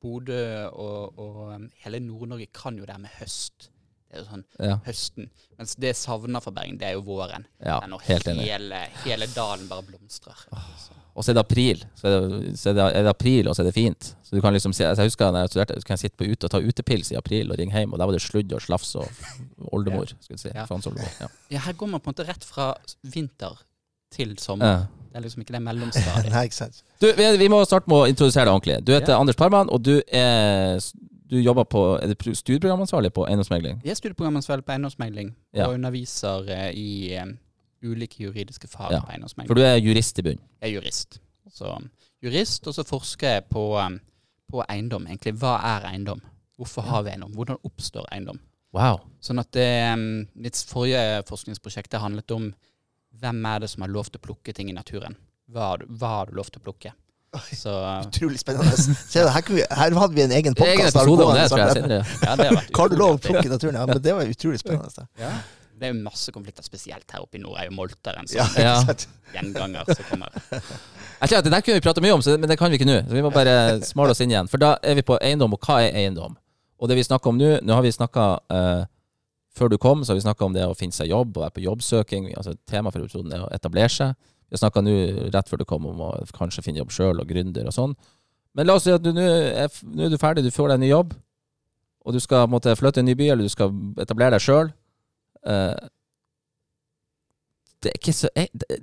[0.00, 0.40] Bodø
[0.72, 3.68] og, og um, hele Nord-Norge kan jo det med høst.
[4.10, 5.28] Det er jo sånn Ja, høsten.
[5.60, 7.44] Mens det jeg savner fra Bergen, det er jo våren.
[7.62, 8.46] ja Det er når helt enig.
[8.48, 10.34] hele, hele dalen bare blomstrer.
[10.80, 10.96] Så.
[11.14, 11.84] Og så er det april.
[11.98, 14.14] Så er det, så er det, er det april, og så er det fint.
[14.24, 16.16] Så du kan liksom se, altså Jeg husker da jeg studerte, så kan jeg sitte
[16.16, 18.52] på ute og ta utepils i april og ringe hjem, og der var det sludd
[18.56, 19.06] og slafs og
[19.74, 20.06] oldemor.
[20.20, 20.52] Skal vi si.
[20.54, 20.66] Ja.
[20.70, 21.10] Oldemor.
[21.20, 21.28] Ja.
[21.50, 23.58] Ja, her går man på en måte rett fra vinter
[24.10, 24.66] til sommer.
[24.66, 24.80] Ja.
[25.10, 26.32] Det er liksom ikke det mellomstadiet.
[26.34, 26.82] Nei, ikke sant.
[27.02, 28.78] Du, vi, vi må starte med å introdusere deg ordentlig.
[28.86, 29.20] Du heter Ja.
[29.22, 30.78] Anders Parman, og du er
[31.30, 33.80] du jobber på Er det pro- studieprogramansvarlig på eiendomsmegling?
[33.84, 35.66] Jeg er studieprogrammansvarlig på eiendomsmegling Ja.
[35.68, 37.26] og underviser eh, i eh,
[37.82, 39.00] ulike juridiske fag Ja.
[39.00, 39.48] på eiendomsmegling.
[39.48, 40.40] For du er jurist i bunn.
[40.60, 41.20] Jeg er jurist.
[41.50, 41.72] Så
[42.22, 44.00] jurist, og så forsker jeg på, um,
[44.50, 45.06] på eiendom.
[45.06, 46.20] Egentlig, hva er eiendom?
[46.58, 47.32] Hvorfor har vi eiendom?
[47.34, 48.38] Hvordan oppstår eiendom?
[48.72, 49.00] Wow.
[49.20, 52.52] Sånn at det, um, Mitt forrige forskningsprosjekt handlet om
[53.20, 55.16] hvem er det som har lov til å plukke ting i naturen?
[55.50, 56.92] Hva hva har du lov til å plukke?
[57.54, 57.70] Så
[58.08, 58.74] Utrolig spennende.
[58.74, 60.96] Se, her, kunne vi, her hadde vi en egen podkast.
[60.96, 63.78] ja, det har vært Hva har du lov å utrolig plukke i naturen?
[63.78, 65.06] Ja, men det var utrolig spennende.
[65.20, 65.30] Ja.
[65.80, 67.56] Det er masse konflikter, spesielt her oppe i nord.
[67.56, 68.74] er jo Molter en Ja, sånn Ja.
[69.32, 70.28] gjenganger som kommer.
[70.50, 72.88] Jeg tror at Det der kunne vi prate mye om, men det kan vi ikke
[72.90, 72.98] nå.
[73.08, 74.48] Så vi må bare smale oss inn igjen.
[74.50, 76.36] For da er vi på eiendom, og hva er eiendom?
[76.80, 78.84] Og det vi snakker om nå Nå har vi snakka uh,
[79.54, 81.56] Før du kom, så har vi snakka om det å finne seg jobb og være
[81.56, 82.30] på jobbsøking.
[82.36, 84.14] Altså Temaet for episoden er å etablere seg.
[84.50, 84.94] Har snakka nå
[85.30, 87.94] rett før du kom om å kanskje finne jobb sjøl og gründer og sånn.
[88.58, 90.84] Men la oss si at du nå er, er du ferdig, du får deg en
[90.84, 91.14] ny jobb,
[92.02, 94.72] og du skal måtte flytte til en ny by, eller du skal etablere deg sjøl.
[97.80, 98.28] det er ikke så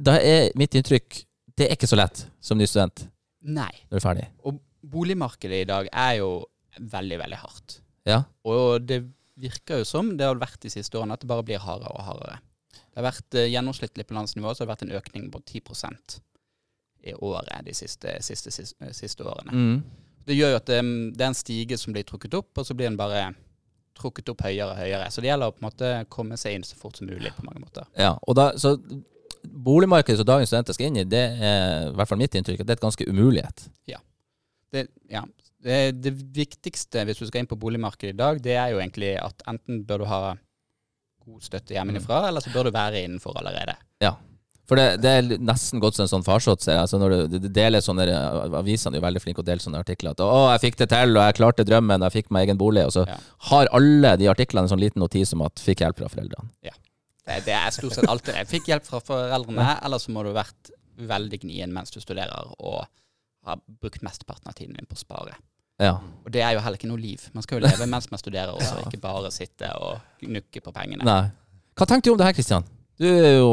[0.02, 3.08] Da er mitt inntrykk det er ikke så lett som ny student
[3.42, 3.72] Nei.
[3.90, 4.26] når du er ferdig.
[4.46, 6.32] Og boligmarkedet i dag er jo
[6.78, 7.80] veldig, veldig hardt.
[8.08, 8.22] Ja.
[8.46, 9.02] Og det
[9.42, 12.06] virker jo som det har vært de siste årene, at det bare blir hardere og
[12.06, 12.38] hardere.
[12.98, 16.16] Det har vært eh, gjennomsnittlig på landsnivå så har det vært en økning på 10%
[17.06, 19.54] i året de siste, siste, siste, siste årene.
[19.54, 20.16] Mm.
[20.26, 20.80] Det gjør jo at det,
[21.14, 23.28] det er en stige som blir trukket opp, og så blir den bare
[24.02, 25.12] trukket opp høyere og høyere.
[25.14, 27.46] Så det gjelder å på en måte komme seg inn så fort som mulig på
[27.46, 27.86] mange måter.
[28.02, 28.74] Ja, og da, så
[29.46, 32.72] boligmarkedet som dagens studenter skal inn i, det er i hvert fall mitt inntrykk at
[32.72, 33.68] det er et ganske umulighet.
[34.74, 35.22] Det, ja.
[35.64, 39.14] det, det viktigste hvis du skal inn på boligmarkedet i dag, det er jo egentlig
[39.22, 40.22] at enten bør du ha
[41.28, 43.76] god støtte hjemmefra, eller så bør du være innenfor allerede.
[44.04, 44.14] Ja.
[44.68, 46.66] For det, det er nesten gått som en sånn farsott.
[46.74, 48.04] Altså når du, du deler sånne,
[48.60, 50.12] Avisene er jo veldig flinke å dele sånne artikler.
[50.12, 52.60] At 'Å, jeg fikk det til, og jeg klarte drømmen, og jeg fikk meg egen
[52.60, 53.16] bolig.' Og så Ja.
[53.52, 56.52] har alle de artiklene en sånn liten notis om at 'fikk hjelp fra foreldrene'.
[57.28, 58.48] Det, det er stort sett alltid det.
[58.48, 62.52] Fikk hjelp fra foreldrene, eller så må du ha vært veldig gnien mens du studerer,
[62.60, 62.86] og
[63.46, 65.36] har brukt mesteparten av tiden din på å spare.
[65.82, 65.98] Ja.
[66.26, 67.22] Og det er jo heller ikke noe liv.
[67.36, 71.06] Man skal jo leve mens man studerer også, ikke bare sitte og gnukke på pengene.
[71.08, 71.28] Nei.
[71.78, 72.66] Hva tenkte du om det her, Kristian?
[72.98, 73.52] Du er jo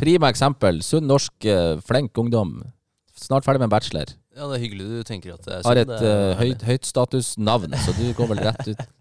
[0.00, 0.82] prima eksempel.
[0.84, 2.58] Sunn, norsk, eh, flink ungdom.
[3.16, 4.12] Snart ferdig med en bachelor.
[4.34, 5.94] Ja, det er hyggelig du tenker at det er Har sånn.
[5.94, 8.84] et er uh, høyt, høyt statusnavn, så du går vel rett ut.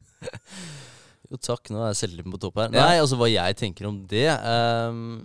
[1.33, 1.71] Jo, takk.
[1.73, 2.73] Nå er selvtilliten på topp her.
[2.75, 2.83] Ja.
[2.85, 5.23] Nei, altså hva jeg tenker om det um,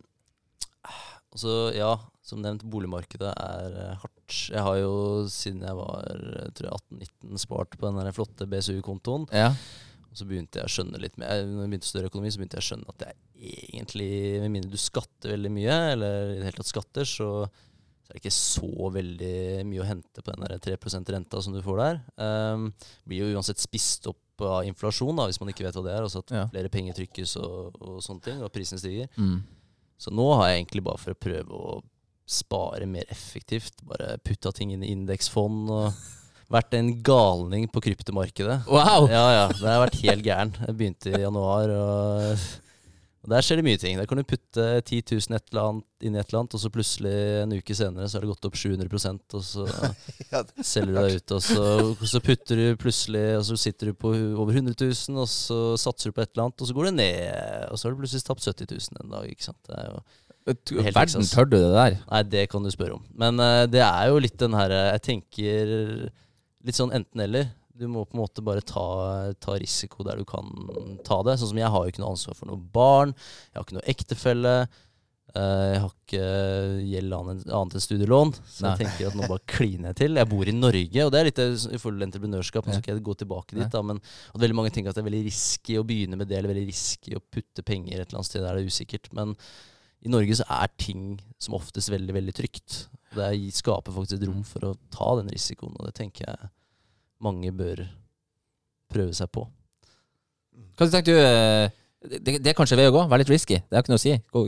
[1.34, 1.90] Altså, ja,
[2.28, 4.38] som nevnt, boligmarkedet er eh, hardt.
[4.52, 4.94] Jeg har jo
[5.32, 6.08] siden jeg var
[6.58, 9.24] tror jeg 18-19 spart på den flotte BSU-kontoen.
[9.32, 9.54] Ja.
[10.08, 12.40] Og så begynte jeg å skjønne litt mer Når jeg begynte å studere økonomi, så
[12.40, 13.16] begynte jeg å skjønne at er
[13.76, 14.10] egentlig
[14.42, 18.16] Med mindre du skatter veldig mye, eller i det hele tatt skatter, så, så er
[18.16, 19.34] det ikke så veldig
[19.68, 22.00] mye å hente på den der 3% renta som du får der.
[22.16, 22.70] Um,
[23.06, 26.06] blir jo uansett spist opp av inflasjon, da, hvis man ikke vet hva det er.
[26.06, 26.46] Altså at Ja.
[26.50, 29.12] flere penger trykkes og, og sånne ting, og prisen stiger.
[29.18, 29.38] Mm.
[29.98, 31.78] Så nå har jeg egentlig bare for å prøve å
[32.28, 36.06] spare mer effektivt, bare putta ting inn i indeksfond og
[36.52, 38.62] vært en galning på kryptomarkedet.
[38.68, 39.08] Wow!
[39.12, 39.44] Ja, ja.
[39.52, 40.54] Det har vært helt gæren.
[40.64, 42.48] Jeg begynte i januar og
[43.18, 43.98] Og Der skjer det mye ting.
[43.98, 46.60] Der kan du putte 10 000 et eller annet, inn i et eller annet, og
[46.62, 47.12] så plutselig
[47.42, 49.64] en uke senere så har det gått opp 700% og så
[50.32, 51.64] Ja, selger du deg ut, og så,
[52.12, 56.08] så putter du plutselig Og så sitter du på over 100 000, og så satser
[56.08, 58.24] du på et eller annet, og så går det ned, og så har du plutselig
[58.30, 59.28] tapt 70 000 en dag.
[59.28, 59.60] ikke sant?
[59.66, 60.00] Det er jo
[60.48, 61.98] Helt Verden, tør du det der?
[62.08, 63.04] Nei, det kan du spørre om.
[63.20, 65.72] Men uh, det er jo litt den her eh, Jeg tenker
[66.64, 67.50] litt sånn enten-eller.
[67.78, 68.84] Du må på en måte bare ta,
[69.38, 70.48] ta risiko der du kan
[71.06, 71.36] ta det.
[71.38, 73.14] Sånn som jeg har jo ikke noe ansvar for noe barn.
[73.52, 74.54] Jeg har ikke noe ektefelle.
[75.36, 76.24] eh, jeg har ikke
[76.88, 78.34] gjeld annet, enn studielån.
[78.48, 78.72] Så Nei.
[78.72, 80.18] jeg tenker at nå bare kliner jeg til.
[80.18, 82.66] Jeg bor i Norge, og det er litt i forhold til entreprenørskap.
[82.66, 85.04] Nå skal ikke jeg gå tilbake dit, da, men at veldig mange tenker at det
[85.04, 88.18] er veldig risky å begynne med det, eller veldig risky å putte penger et eller
[88.18, 89.12] annet sted der det er usikkert.
[89.14, 89.36] Men
[90.06, 92.76] i Norge så er ting som oftest veldig, veldig trygt.
[93.16, 96.50] Det er, skaper faktisk et rom for å ta den risikoen, og det tenker jeg
[97.24, 97.82] mange bør
[98.92, 99.42] prøve seg på.
[100.78, 101.18] Hva tenker du?
[101.18, 101.70] eh,
[102.22, 103.00] Det, det er kanskje vei å gå?
[103.10, 103.58] Være litt risky?
[103.58, 104.12] Det har ikke noe å si.
[104.32, 104.44] Gå,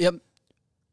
[0.00, 0.10] Ja,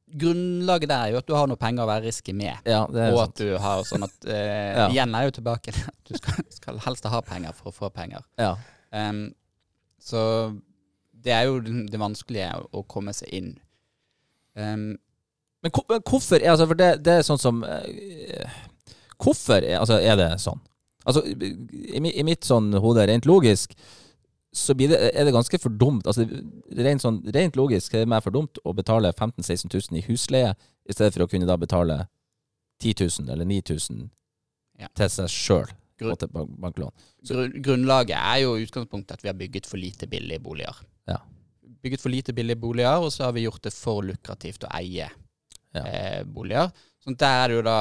[0.07, 2.55] grunnlaget der er jo at du har noe penger å være risky med.
[2.65, 3.33] ja, det er Og sant.
[3.33, 4.87] at du har sånn at eh, Ja.
[4.93, 7.89] Igjen er jo tilbake til at du skal, skal helst ha penger for å få
[7.91, 8.23] penger.
[8.39, 8.53] Ja.
[8.95, 9.33] Um,
[9.99, 10.21] så
[11.11, 13.49] det er jo det vanskelige å komme seg inn.
[14.57, 14.97] Em,
[15.63, 18.57] Men, hvor- men hvorfor er altså, For det, det er sånn som uh,
[19.21, 20.59] Hvorfor er, altså, er det sånn?
[21.07, 23.73] Altså, i, I mitt sånn hode, rent logisk,
[24.53, 26.05] så blir det, er det ganske for dumt.
[26.09, 26.25] Altså,
[26.77, 30.03] rent, sånn, rent logisk er det meg for dumt å betale 15 000-16 000 i
[30.09, 30.51] husleie,
[30.87, 32.01] i stedet for å kunne da betale
[32.83, 34.09] 10 000 eller 9000
[34.79, 34.87] Ja.
[34.93, 36.91] til seg sjøl Grunn- banklån.
[37.25, 40.75] Så, grunnlaget er jo utgangspunktet at vi har bygget for lite billige boliger.
[41.87, 45.07] Bygget for lite billige boliger, og så har vi gjort det for lukrativt å eie
[45.75, 45.81] Ja.
[45.83, 46.71] eh, boliger.
[47.07, 47.79] At der er det jo da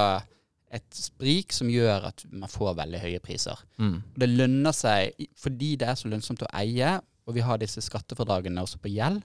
[0.76, 3.56] et sprik som gjør at man får veldig høye priser.
[3.78, 4.02] Mm.
[4.14, 7.80] Og det lønner seg, fordi det er så lønnsomt å eie, og vi har disse
[7.82, 9.22] skattefradragene også på gjeld,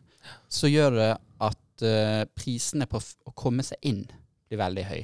[0.49, 1.09] så gjør det
[1.41, 4.05] at uh, prisene på å komme seg inn
[4.49, 5.01] blir veldig høy.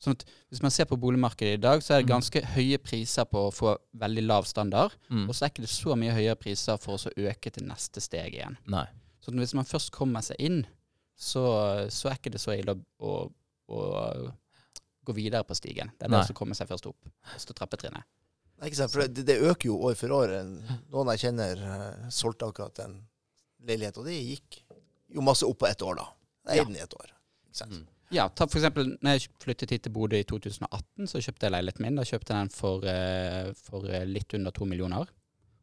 [0.00, 2.14] Sånn at Hvis man ser på boligmarkedet i dag, så er det Mm.
[2.16, 4.94] ganske høye priser på å få veldig lav standard.
[5.10, 5.28] Mm.
[5.28, 8.32] Og så er ikke det så mye høyere priser for å øke til neste steg
[8.34, 8.56] igjen.
[8.66, 8.86] Nei.
[9.20, 10.62] Så hvis man først kommer seg inn,
[11.20, 11.42] så,
[11.92, 13.10] så er ikke det så ille å,
[13.68, 13.80] å, å
[15.04, 15.92] gå videre på stigen.
[15.98, 17.10] Det er det som kommer seg først opp.
[17.34, 18.06] Første trappetrinnet.
[18.60, 18.92] Nei, ikke sant?
[18.92, 20.32] For det, det øker jo år for år.
[20.92, 22.98] Noen jeg kjenner, eh, solgte akkurat en
[23.68, 24.62] leilighet, og det gikk
[25.16, 26.06] jo masse opp på ett år, da.
[26.50, 26.62] Jeg Ja.
[26.64, 27.12] eide den i et år.
[27.48, 27.72] Ikke sant?
[27.76, 27.86] Mm.
[28.10, 31.54] Ja, ta for eksempel, når jeg flyttet hit til Bodø i 2018, så kjøpte jeg
[31.54, 32.00] leiligheten min.
[32.00, 35.06] Da kjøpte jeg den for, eh, for eh, litt under to millioner.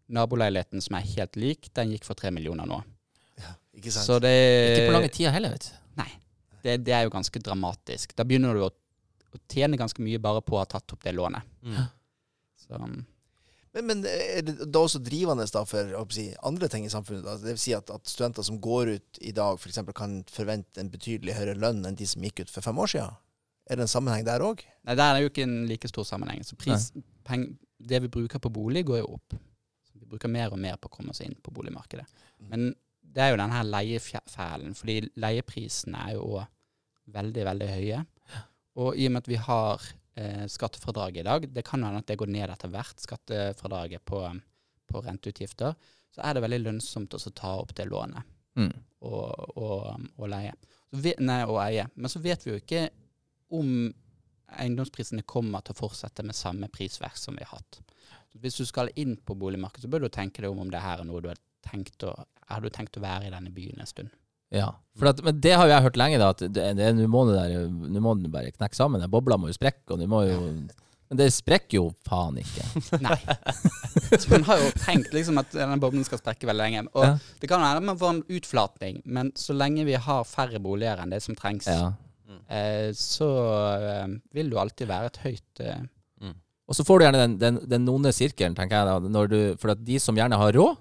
[0.08, 2.80] Naboleiligheten som er helt lik, den gikk for tre millioner nå.
[3.78, 4.08] Ikke sant?
[4.10, 4.34] Så det,
[4.74, 5.76] Ikke på lange tida heller, vet du.
[6.64, 8.16] det, det er jo ganske dramatisk.
[8.18, 11.14] Da begynner du å, å tjene ganske mye bare på å ha tatt opp det
[11.16, 11.46] lånet.
[11.64, 11.86] Mm.
[12.64, 12.80] Så,
[13.78, 17.24] Men, men er det da også drivende da for å si, andre ting i samfunnet?
[17.28, 17.38] Da?
[17.44, 19.80] Det vil si at, at studenter som går ut i dag, f.eks.
[19.96, 23.22] kan forvente en betydelig høyere lønn enn de som gikk ut for fem år siden?
[23.68, 24.64] Er det en sammenheng der òg?
[24.88, 26.42] nei, der er jo ikke en like stor sammenheng.
[26.48, 26.90] Så pris,
[27.28, 29.36] peng, det vi bruker på bolig, går jo opp.
[29.84, 32.08] Så vi bruker mer og mer på å komme oss inn på boligmarkedet.
[32.48, 32.72] Men
[33.18, 36.44] det er jo den her leiefælen, fordi leieprisene er jo
[37.18, 38.02] veldig, veldig høye.
[38.78, 39.86] Og i og med at vi har
[40.20, 44.22] eh, skattefradrag i dag, det kan hende at det går ned etter hvert, skattefradraget på,
[44.92, 45.74] på renteutgifter,
[46.14, 48.72] så er det veldig lønnsomt å ta opp det lånet Mm.
[49.06, 50.54] og, og, og leie.
[50.90, 51.84] Så vi, nei, og eie.
[51.94, 52.88] Men så vet vi jo ikke
[53.54, 53.92] om
[54.58, 57.78] eiendomsprisene kommer til å fortsette med samme prisvekst som vi har hatt.
[58.32, 60.82] Så hvis du skal inn på boligmarkedet, så bør du tenke deg om om det
[60.82, 62.16] her er noe du har tenkt å,
[62.50, 64.10] har jo tenkt å være i denne byen en stund.
[64.54, 64.70] Ja,
[65.04, 66.40] at, men det har jo jeg hørt lenge, da, at
[66.96, 67.24] nå må
[68.16, 69.02] den bare knekke sammen.
[69.04, 70.38] Den bobla må jo sprekke, og du må jo
[71.08, 72.64] Men det sprekker jo faen ikke.
[73.06, 73.16] Nei.
[74.20, 76.82] Så man har jo tenkt liksom at denne boblen skal sprekke veldig lenge.
[76.94, 77.14] Og Ja.
[77.40, 81.12] det kan være man får en utflatning, men så lenge vi har færre boliger enn
[81.16, 81.94] det som trengs, Ja.
[82.52, 83.30] eh, så
[83.80, 85.86] eh, vil du alltid være et høyt eh,
[86.68, 89.26] Og så får du gjerne den, den, den onde sirkelen, tenker jeg da.
[89.32, 90.76] Du, for de som gjerne har råd,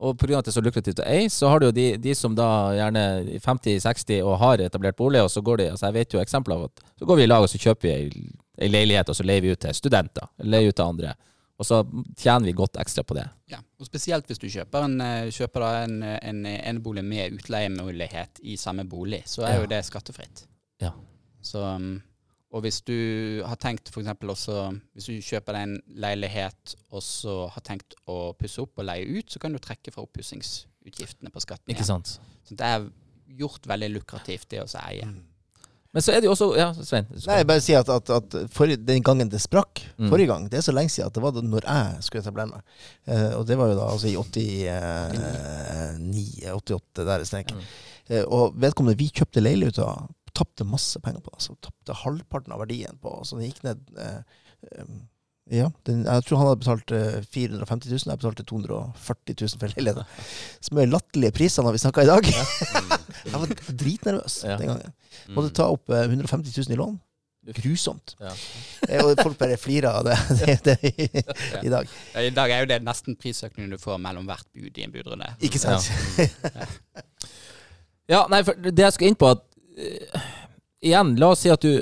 [0.00, 0.38] og pga.
[0.38, 2.48] at det er så lukrativt å eie, så har du jo de, de som da
[2.76, 3.00] gjerne
[3.34, 6.54] er 50-60 og har etablert bolig, og så går de altså Jeg vet jo eksempler
[6.54, 8.28] av at så går vi i lag og så kjøper vi ei,
[8.62, 10.28] ei leilighet, og så leier vi ut til studenter.
[10.44, 11.14] Leier ut til andre.
[11.58, 11.80] Og så
[12.16, 13.24] tjener vi godt ekstra på det.
[13.50, 18.38] Ja, og spesielt hvis du kjøper en, eh, kjøper da en, en bolig med utleiemulighet
[18.46, 19.60] i samme bolig, så er Ja.
[19.64, 20.44] jo det skattefritt.
[20.80, 20.92] Ja.
[21.42, 22.00] Så, um,
[22.48, 22.94] og hvis du
[23.44, 28.32] har tenkt eksempel også, hvis du kjøper deg en leilighet og så har tenkt å
[28.38, 31.68] pusse opp og leie ut, så kan du trekke fra oppussingsutgiftene på skatten.
[31.74, 32.16] Ikke sant?
[32.48, 32.88] Så det er
[33.38, 35.04] gjort veldig lukrativt det å eie.
[35.04, 35.26] Mm.
[35.92, 37.06] Men så er det jo også Ja, Svein.
[37.10, 40.10] Nei, jeg bare si at, at, at for, den gangen det sprakk, Mm.
[40.12, 42.46] forrige gang, det er så lenge siden at det var da når jeg skulle etablere
[42.52, 42.60] meg.
[43.08, 44.70] Uh, og det var jo da altså i 89,
[46.54, 47.56] 88, der er streken.
[47.56, 47.62] Mm.
[48.08, 50.06] Eh, og vedkommende vi kjøpte leilighet av,
[50.38, 51.34] tapte masse penger på.
[51.34, 53.12] Altså, tapte halvparten av verdien på.
[53.26, 54.20] Så den gikk ned eh,
[54.72, 54.92] eh,
[55.48, 59.72] ja, den, jeg tror han hadde betalt eh, 450 000, jeg betalte 240 000 for
[59.78, 60.24] leiligheten.
[60.68, 62.28] Som er latterlige priser når vi snakker i dag.
[63.28, 64.58] jeg var dritnervøs Ja.
[64.60, 64.92] den gangen.
[65.24, 65.34] Mm.
[65.38, 66.98] Måtte ta opp eh, 150 000 i lån.
[67.56, 68.12] Grusomt.
[68.20, 68.34] Ja.
[68.90, 71.06] Eh, Og folk bare flirer av det, det, det i,
[71.64, 71.88] i dag.
[72.12, 74.92] Ja, I dag er jo det nesten prisøkningen du får mellom hvert bud i en
[74.92, 75.30] budrunde.
[75.48, 75.88] Ikke sant?
[78.08, 79.47] Ja, nei, for det jeg skal inn på at eh,
[80.84, 81.72] Igjen, la oss si at du,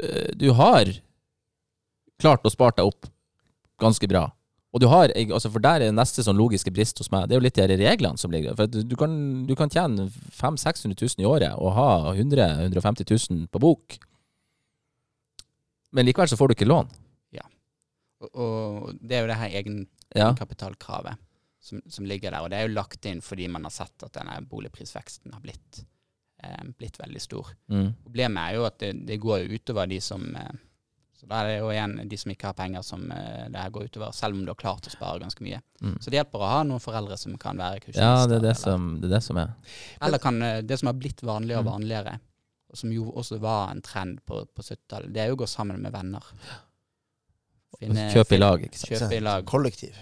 [0.40, 0.88] du har
[2.22, 3.09] klart å spare deg opp
[3.82, 4.24] ganske bra.
[4.76, 7.28] Og du har, altså for der er neste sånn logiske brist hos meg.
[7.28, 8.57] Det er jo litt de reglene som ligger.
[8.59, 9.12] For du kan,
[9.49, 13.97] du kan tjene 500 600 000 i året og ha 100 150 000 på bok.
[15.97, 16.88] Men likevel så får du ikke lån.
[18.16, 21.18] Og, og det er jo det her egenkapitalkravet Ja.
[21.61, 22.40] som, som ligger der.
[22.47, 25.82] Og det er jo lagt inn fordi man har sett at denne boligprisveksten har blitt,
[26.78, 27.49] blitt veldig stor.
[27.72, 27.95] Mm.
[28.05, 30.51] Problemet er jo at det, det går utover de som eh,
[31.16, 33.70] Så da er det jo igjen de som ikke har penger, som eh, det her
[33.72, 35.62] går utover, selv om du har klart å spare ganske mye.
[35.80, 35.95] Mm.
[36.01, 38.03] Så det hjelper å ha noen foreldre som kan være kursjonister.
[38.05, 39.55] Ja, det er det, eller- som, det er det som er.
[40.03, 41.72] Eller kan, eh, det som har blitt vanligere og Mm.
[41.72, 42.18] vanligere,
[42.70, 45.49] og som jo også var en trend på, på 70-tallet, det er jo å gå
[45.49, 46.22] sammen med venner.
[47.80, 48.93] Finne- Kjøpe i lag, ikke sant.
[48.93, 49.45] Kjøpe i lag.
[49.49, 49.97] Kollektiv.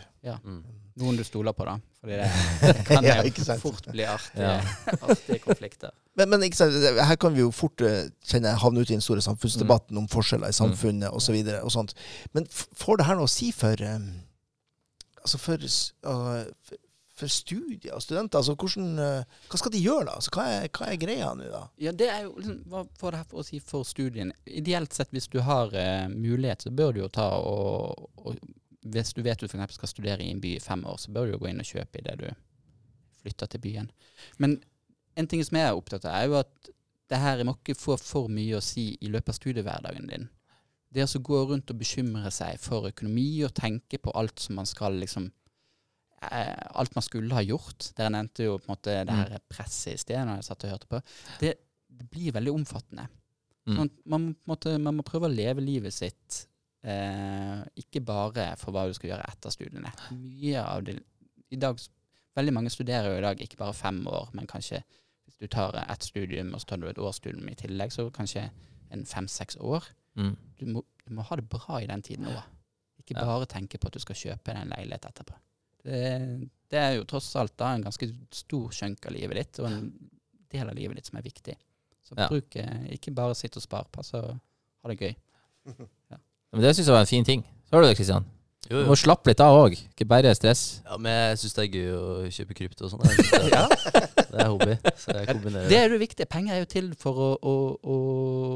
[0.44, 0.64] Mm.
[1.00, 1.72] Noen du stoler på, da.
[2.04, 3.62] Fordi det kan Ja, jo ikke sant.
[3.64, 4.60] fort bli artige, Ja.
[5.10, 5.90] artige konflikter.
[6.14, 6.76] Men, men ikke sant,
[7.08, 10.52] her kan vi jo fort eh, kjenne, havne ut i den store samfunnsdebatten om forskjeller
[10.52, 11.96] i samfunnet og så videre og sånt.
[12.36, 14.10] Men får det her noe å si for um,
[15.24, 15.56] Altså for,
[16.04, 16.76] uh, for,
[17.16, 18.36] for studier og studenter?
[18.42, 20.16] Altså hvordan, eh, hva skal de gjøre, da?
[20.20, 21.62] Altså, hva, er, hva er greia nå, da?
[21.80, 24.34] Ja, det er jo liksom, Hva får det her for å si for studien?
[24.44, 28.36] Ideelt sett, hvis du har eh, mulighet, så bør du jo ta og, og
[28.84, 29.78] Hvis du vet du f.eks.
[29.78, 31.68] skal studere i en by i fem år, så bør du jo gå inn og
[31.68, 32.28] kjøpe idet du
[33.22, 33.90] flytter til byen.
[34.42, 34.58] Men
[35.16, 36.72] en ting som jeg er opptatt av, er jo at
[37.12, 40.28] det her må ikke få for mye å si i løpet av studiehverdagen din.
[40.94, 44.68] Det å gå rundt og bekymre seg for økonomi og tenke på alt som man
[44.68, 45.26] skal liksom
[46.30, 47.90] eh, Alt man skulle ha gjort.
[47.98, 50.74] Dere nevnte jo på en måte det her presset i sted når jeg satt og
[50.74, 51.00] hørte på.
[51.42, 51.54] Det,
[51.90, 53.08] det blir veldig omfattende.
[53.64, 53.76] Mm.
[53.76, 56.44] Man, man, må måte, man må prøve å leve livet sitt
[56.84, 59.92] ikke bare for hva du skal gjøre etter studiene.
[60.12, 60.98] Mye av det
[61.50, 61.78] i dag,
[62.34, 64.80] Veldig mange studerer jo i dag ikke bare fem år, men kanskje
[65.24, 68.48] hvis du tar ett studium og så tar du et årsstudium i tillegg, så kanskje
[68.90, 69.86] en fem-seks år.
[70.18, 70.32] Mm.
[70.58, 72.40] Du må, du må ha det bra i den tiden òg.
[72.98, 73.22] Ikke Ja.
[73.24, 75.36] bare tenke på at du skal kjøpe deg en leilighet etterpå.
[75.84, 79.70] Det, det er jo tross alt da en ganske stor skjønk av livet ditt, og
[79.70, 80.10] en
[80.50, 81.54] del av livet ditt som er viktig.
[82.02, 82.26] Så Ja.
[82.28, 84.26] bruk eh, ikke bare sitt og spar, pass og
[84.82, 85.14] ha det gøy.
[86.54, 87.42] Men det syns jeg var en fin ting.
[87.68, 88.24] Så har du det, Kristian.
[88.70, 90.60] Jo, Du må slappe litt av òg, ikke bare stress.
[90.88, 93.02] Ja, men jeg syns det er gøy å kjøpe krypto og sånn.
[93.04, 94.76] jeg Det, er- det er hobby.
[94.96, 96.26] Så jeg kombinerer Det er jo viktig.
[96.32, 97.96] Penger er jo til for å, å, å,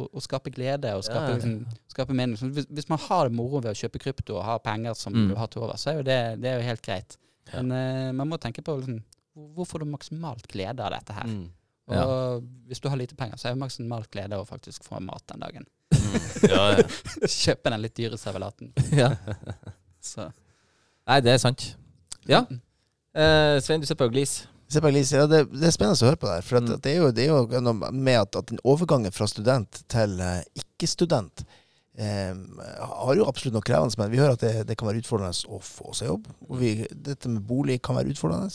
[0.08, 1.52] å skape glede og skape, Ja.
[1.52, 1.76] ja.
[1.92, 2.38] skape mening.
[2.56, 5.28] Hvis, hvis man har det moro ved å kjøpe krypto og har penger som Mm.
[5.28, 7.18] du har til over, så er jo det, det er jo helt greit.
[7.52, 7.60] Ja.
[7.60, 9.02] Men uh, man må tenke på liksom,
[9.36, 11.26] hvor, hvor får du maksimalt glede av dette her.
[11.28, 11.50] Mm.
[11.88, 12.04] Ja.
[12.04, 15.24] Og hvis du har lite penger, så er jo maksimalt glede å faktisk få mat
[15.32, 15.68] den dagen.
[15.94, 16.18] Mm.
[16.50, 16.84] Ja, ja.
[17.42, 18.72] Kjøpe den litt dyre servelaten.
[19.00, 19.14] ja.
[20.04, 20.28] Så.
[21.08, 21.70] Nei, det er sant.
[22.28, 22.42] Ja.
[23.16, 24.42] Eh, Svein, du ser på glis.
[24.68, 26.44] Se på Elise, ja, det, det er spennende å høre på det her.
[26.44, 26.80] For at, Mm.
[26.84, 30.18] det, er jo, det er jo noe med at, at den overgangen fra student til
[30.20, 31.40] uh, ikke-student
[31.96, 32.34] eh,
[32.84, 33.96] har jo absolutt noe krevende.
[33.96, 36.28] Men vi hører at det, det kan være utfordrende å få seg jobb.
[36.50, 38.52] Og vi, dette med bolig kan være utfordrende.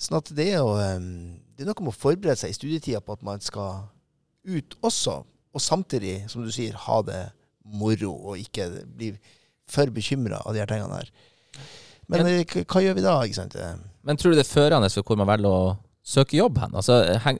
[0.00, 1.02] Sånn at det er jo eh,
[1.56, 3.82] Det er noe med å forberede seg i studietida på at man skal
[4.48, 5.18] ut også.
[5.52, 7.20] Og samtidig, som du sier, ha det
[7.76, 9.12] moro, og ikke bli
[9.70, 11.10] for bekymra av de her tingene her.
[12.10, 13.18] Men men hva gjør vi da?
[13.26, 13.54] ikke sant?
[13.54, 16.72] Eh, Men tror du det er førende for hvor man velger å søke jobb hen?
[16.80, 16.96] Altså,
[17.26, 17.38] heng,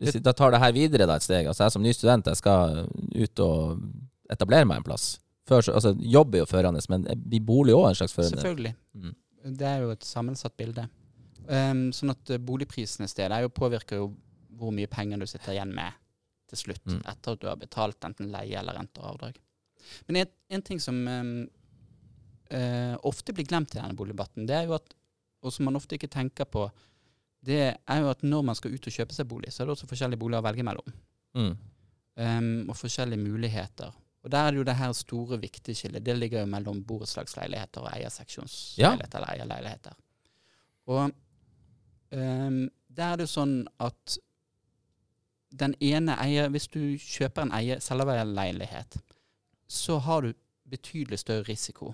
[0.00, 1.46] hvis jeg da tar det her videre da et steg.
[1.46, 3.84] Altså, jeg som ny student jeg skal ut og
[4.32, 5.12] etablere meg en plass.
[5.46, 8.40] Før, altså, jobb er jo førende, men blir bolig òg en slags førende?
[8.40, 8.74] Selvfølgelig.
[8.94, 9.14] Mm.
[9.58, 10.88] Det er jo et sammensatt bilde.
[11.52, 14.12] Um, sånn at eh, boligprisene stedet jo påvirker jo
[14.56, 15.92] hvor mye penger du sitter igjen med
[16.48, 17.00] til slutt, Mm.
[17.10, 19.40] etter at du har betalt enten leie eller renter og avdrag.
[20.08, 21.32] Men en, en ting som um,
[22.52, 24.94] uh, ofte blir glemt i denne boligdebatten, det er jo at,
[25.42, 26.66] og som man ofte ikke tenker på,
[27.42, 29.74] det er jo at når man skal ut og kjøpe seg bolig, så er det
[29.76, 30.94] også forskjellige boliger å velge mellom.
[31.34, 31.52] Mm.
[32.22, 33.92] Um, og forskjellige muligheter.
[34.22, 36.04] Og der er det jo det her store, viktige skillet.
[36.04, 39.96] Det ligger jo mellom borettslagsleiligheter og eierseksjonsleiligheter eller eierleiligheter.
[40.92, 41.10] Og
[42.12, 44.18] um, der er det jo sånn at
[45.52, 48.96] den ene eier Hvis du kjøper en eier, selger en leilighet,
[49.68, 50.32] så har du
[50.72, 51.92] betydelig større risiko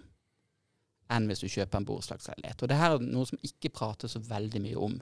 [1.10, 2.62] enn hvis du kjøper en borettslagsleilighet.
[2.62, 4.98] Og det her er noe som ikke prates så veldig mye om.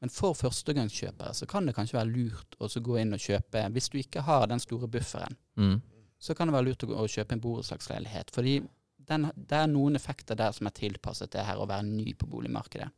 [0.00, 3.90] Men for førstegangskjøpere så kan det kanskje være lurt å gå inn og kjøpe Hvis
[3.92, 5.80] du ikke har den store bufferen, Mm.
[6.18, 8.30] så kan det være lurt å, å kjøpe en borettslagsleilighet.
[8.34, 8.56] Fordi
[8.98, 12.26] den, det er noen effekter der som er tilpasset det her å være ny på
[12.26, 12.88] boligmarkedet.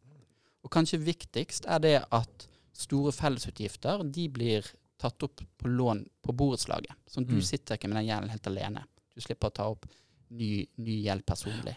[0.66, 4.66] Og kanskje viktigst er det at store fellesutgifter de blir
[5.00, 6.90] tatt opp på lån på borettslaget.
[7.06, 7.42] At du Mm.
[7.42, 8.82] sitter ikke med den gjelden helt alene.
[9.14, 9.86] Du slipper å ta opp
[10.30, 11.76] ny, ny gjeld personlig.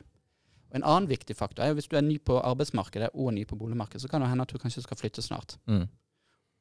[0.70, 3.44] Og En annen viktig faktor er jo hvis du er ny på arbeidsmarkedet og ny
[3.46, 5.58] på boligmarkedet, så kan det hende at du kanskje skal flytte snart.
[5.68, 5.88] Mm.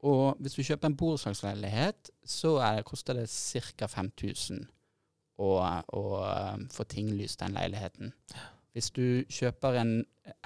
[0.05, 3.29] Og hvis du kjøper en borettslagsleilighet, så er, koster det
[3.77, 3.87] ca.
[3.87, 4.67] 5000
[5.39, 8.13] å, å um, få tinglyst den leiligheten.
[8.79, 9.93] Hvis du kjøper en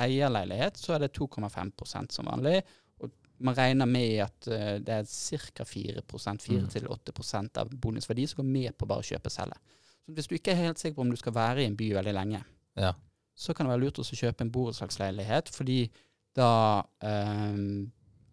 [0.00, 2.62] eierleilighet, så er det 2,5% som vanlig.
[3.02, 3.10] Og
[3.44, 5.66] man regner med at uh, det er ca.
[5.68, 9.58] 4% 4-8% av boligens verdi som går med på bare å kjøpe og selge.
[10.02, 11.92] Så hvis du ikke er helt sikker på om du skal være i en by
[11.98, 12.44] veldig lenge,
[12.80, 12.94] Ja.
[13.36, 15.80] så kan det være lurt å kjøpe en borettslagsleilighet, fordi
[16.34, 17.92] da um,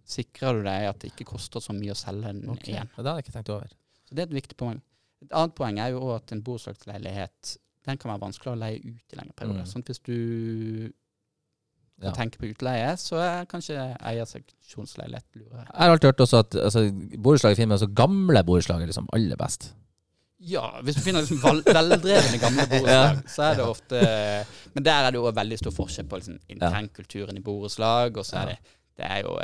[0.09, 2.69] sikrer du deg at det ikke koster så mye å selge den Ok.
[2.71, 2.87] igjen.
[2.95, 3.73] Det hadde jeg ikke tenkt over.
[4.07, 4.79] Så det er et viktig poeng.
[5.21, 7.57] Et annet poeng er jo at en borettslagsleilighet
[7.89, 9.65] den kan være vanskelig å leie ut i lengre perioder.
[9.65, 9.71] Mm.
[9.73, 10.15] Sånn hvis du
[12.01, 12.13] Ja.
[12.15, 15.65] tenker på utleie, så er kanskje eierseksjonsleilighet lurere.
[15.67, 16.83] Jeg har alltid hørt også at altså,
[17.19, 19.73] borettslag i Finnmark, så gamle borettslag er liksom aller best.
[20.39, 24.03] Ja, hvis du finner liksom veldrevne gamle borettslag, så er det ofte
[24.73, 28.37] Men der er det jo veldig stor forskjell på liksom, internkulturen i borettslag, og så
[28.45, 28.57] er det
[28.95, 29.35] Det er jo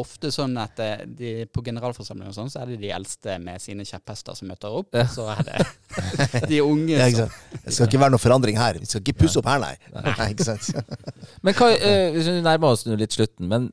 [0.00, 3.60] ofte sånn at eh, de, på generalforsamling og sånn, så er det de eldste med
[3.60, 5.02] sine kjepphester som møter opp, Ja.
[5.04, 5.58] og så er det
[6.52, 7.34] de unge Ja, som?
[7.64, 8.78] Det skal ikke være noe forandring her.
[8.80, 9.74] Vi skal ikke pusse opp her, nei.
[9.92, 10.70] nei ikke sant?
[11.44, 13.68] Men hva, eh, hvis vi nærmer oss litt slutten, men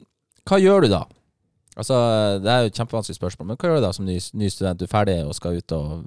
[0.50, 1.06] hva gjør du da?
[1.80, 1.96] Altså,
[2.44, 4.80] Det er jo et kjempevanskelig spørsmål, men hva gjør du da som ny, ny student?
[4.82, 6.04] Du er ferdig og skal ut og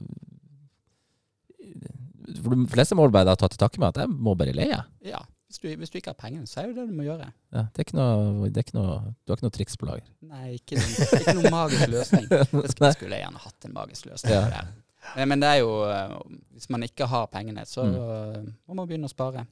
[2.42, 4.78] For De fleste må bare da ta til takke med at jeg må bare leie.
[5.06, 5.20] Ja,
[5.52, 7.26] hvis du, hvis du ikke har penger, så er jo det du må gjøre.
[7.52, 9.88] Ja, det er ikke noe, det er ikke noe, du har ikke noe triks på
[9.90, 10.06] lager.
[10.30, 10.78] Nei, ikke,
[11.18, 12.26] ikke noen magisk løsning.
[12.32, 14.32] Jeg skulle, jeg skulle gjerne hatt en magisk løsning.
[14.32, 14.62] Ja.
[15.18, 16.12] Men, men det er jo eh,
[16.54, 17.96] Hvis man ikke har pengene, så Mm.
[17.98, 19.42] eh, må man begynne å spare.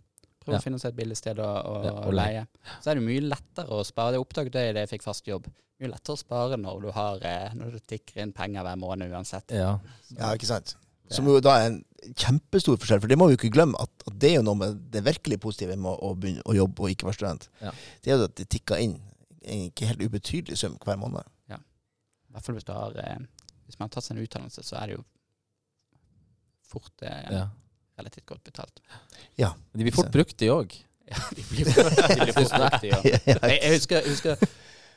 [0.40, 0.61] Prøve Ja.
[0.61, 2.44] å finne seg et billig sted å, å, Ja, å leie.
[2.80, 4.14] Så er det mye lettere å spare.
[4.14, 5.51] Det oppdaget jeg da jeg fikk fast jobb.
[5.82, 9.11] Mye lettere å spare når du har eh, Når du tikker inn penger hver måned
[9.12, 9.53] uansett.
[9.53, 9.74] Ja.
[10.16, 10.76] Ja, ikke sant?
[11.11, 11.80] Som jo da er en
[12.16, 14.58] kjempestor forskjell, for det må vi jo ikke glemme, at, at det er jo noe
[14.61, 17.48] med det virkelig positive med å, begynne å jobbe og ikke være student.
[17.61, 17.72] Ja.
[18.00, 18.96] Det er jo at det tikker inn
[19.40, 21.26] en ikke helt ubetydelig sum hver måned.
[21.50, 21.58] Ja.
[22.30, 23.22] I hvert fall hvis du har eh,
[23.66, 25.04] Hvis man har tatt seg en utdannelse, så er det jo
[26.70, 27.44] fort eh, ja.
[27.98, 28.80] relativt godt betalt.
[29.38, 29.52] Ja.
[29.70, 30.78] Men de blir fort brukt, de òg.
[31.11, 33.06] Ja, de blir, de blir fort brukt, de òg.
[33.26, 34.44] Jeg, jeg husker, jeg husker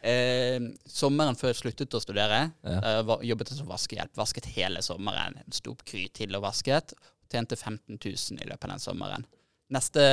[0.06, 2.46] eh, sommeren før jeg sluttet å studere.
[2.64, 2.80] Ja.
[2.80, 4.14] eh, jobbet jeg som vaskehjelp.
[4.20, 5.40] Vasket hele sommeren.
[5.54, 6.96] Sto opp kry til og vasket.
[7.32, 9.26] Tjente 15 000 i løpet av den sommeren.
[9.74, 10.04] Neste,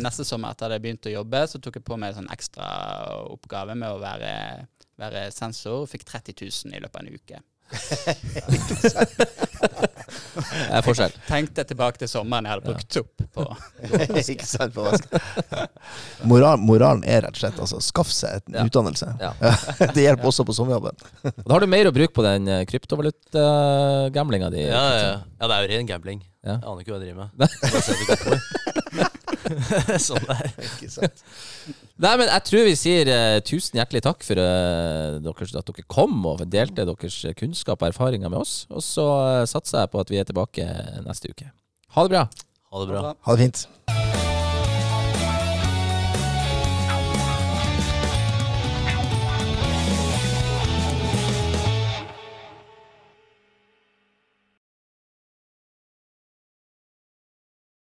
[0.00, 2.32] neste sommer etter at jeg begynte å jobbe, så tok jeg på meg en sånn
[2.32, 2.66] ekstra
[3.28, 4.30] oppgave med å være,
[5.00, 7.40] være sensor, fikk 30 000 i løpet av en uke.
[10.32, 11.12] Det er forskjell.
[11.28, 13.42] Tenkte tilbake til sommeren jeg hadde brukt opp på
[14.32, 14.74] ikke sant?
[14.74, 15.04] På vask.
[16.30, 18.64] Moral, moralen er rett og slett altså, skaff seg en Ja.
[18.68, 19.08] utdannelse.
[19.20, 19.32] Ja.
[19.96, 20.96] det hjelper også på sommerjobben.
[21.24, 24.62] Og Da har du mer å bruke på den kryptovalutagamblinga kryptovaluta-gamblinga di.
[24.68, 25.16] Ja, ja, ja.
[25.40, 26.20] ja, det er jo ren gambling.
[26.42, 26.56] Ja.
[26.58, 29.08] Jeg aner ikke hva jeg driver med.
[30.06, 30.52] Sånn det er.
[30.66, 31.24] Ikke sant?
[32.02, 35.86] Nei, men jeg tror vi sier eh, tusen hjertelig takk for eh, deres, at dere
[35.90, 38.54] kom og delte deres kunnskap og erfaringer med oss.
[38.72, 40.66] Og så eh, satser jeg på at vi er tilbake
[41.06, 41.50] neste uke.
[41.96, 42.26] Ha det bra.
[42.72, 43.14] Ha det bra.
[43.26, 43.66] Ha det fint.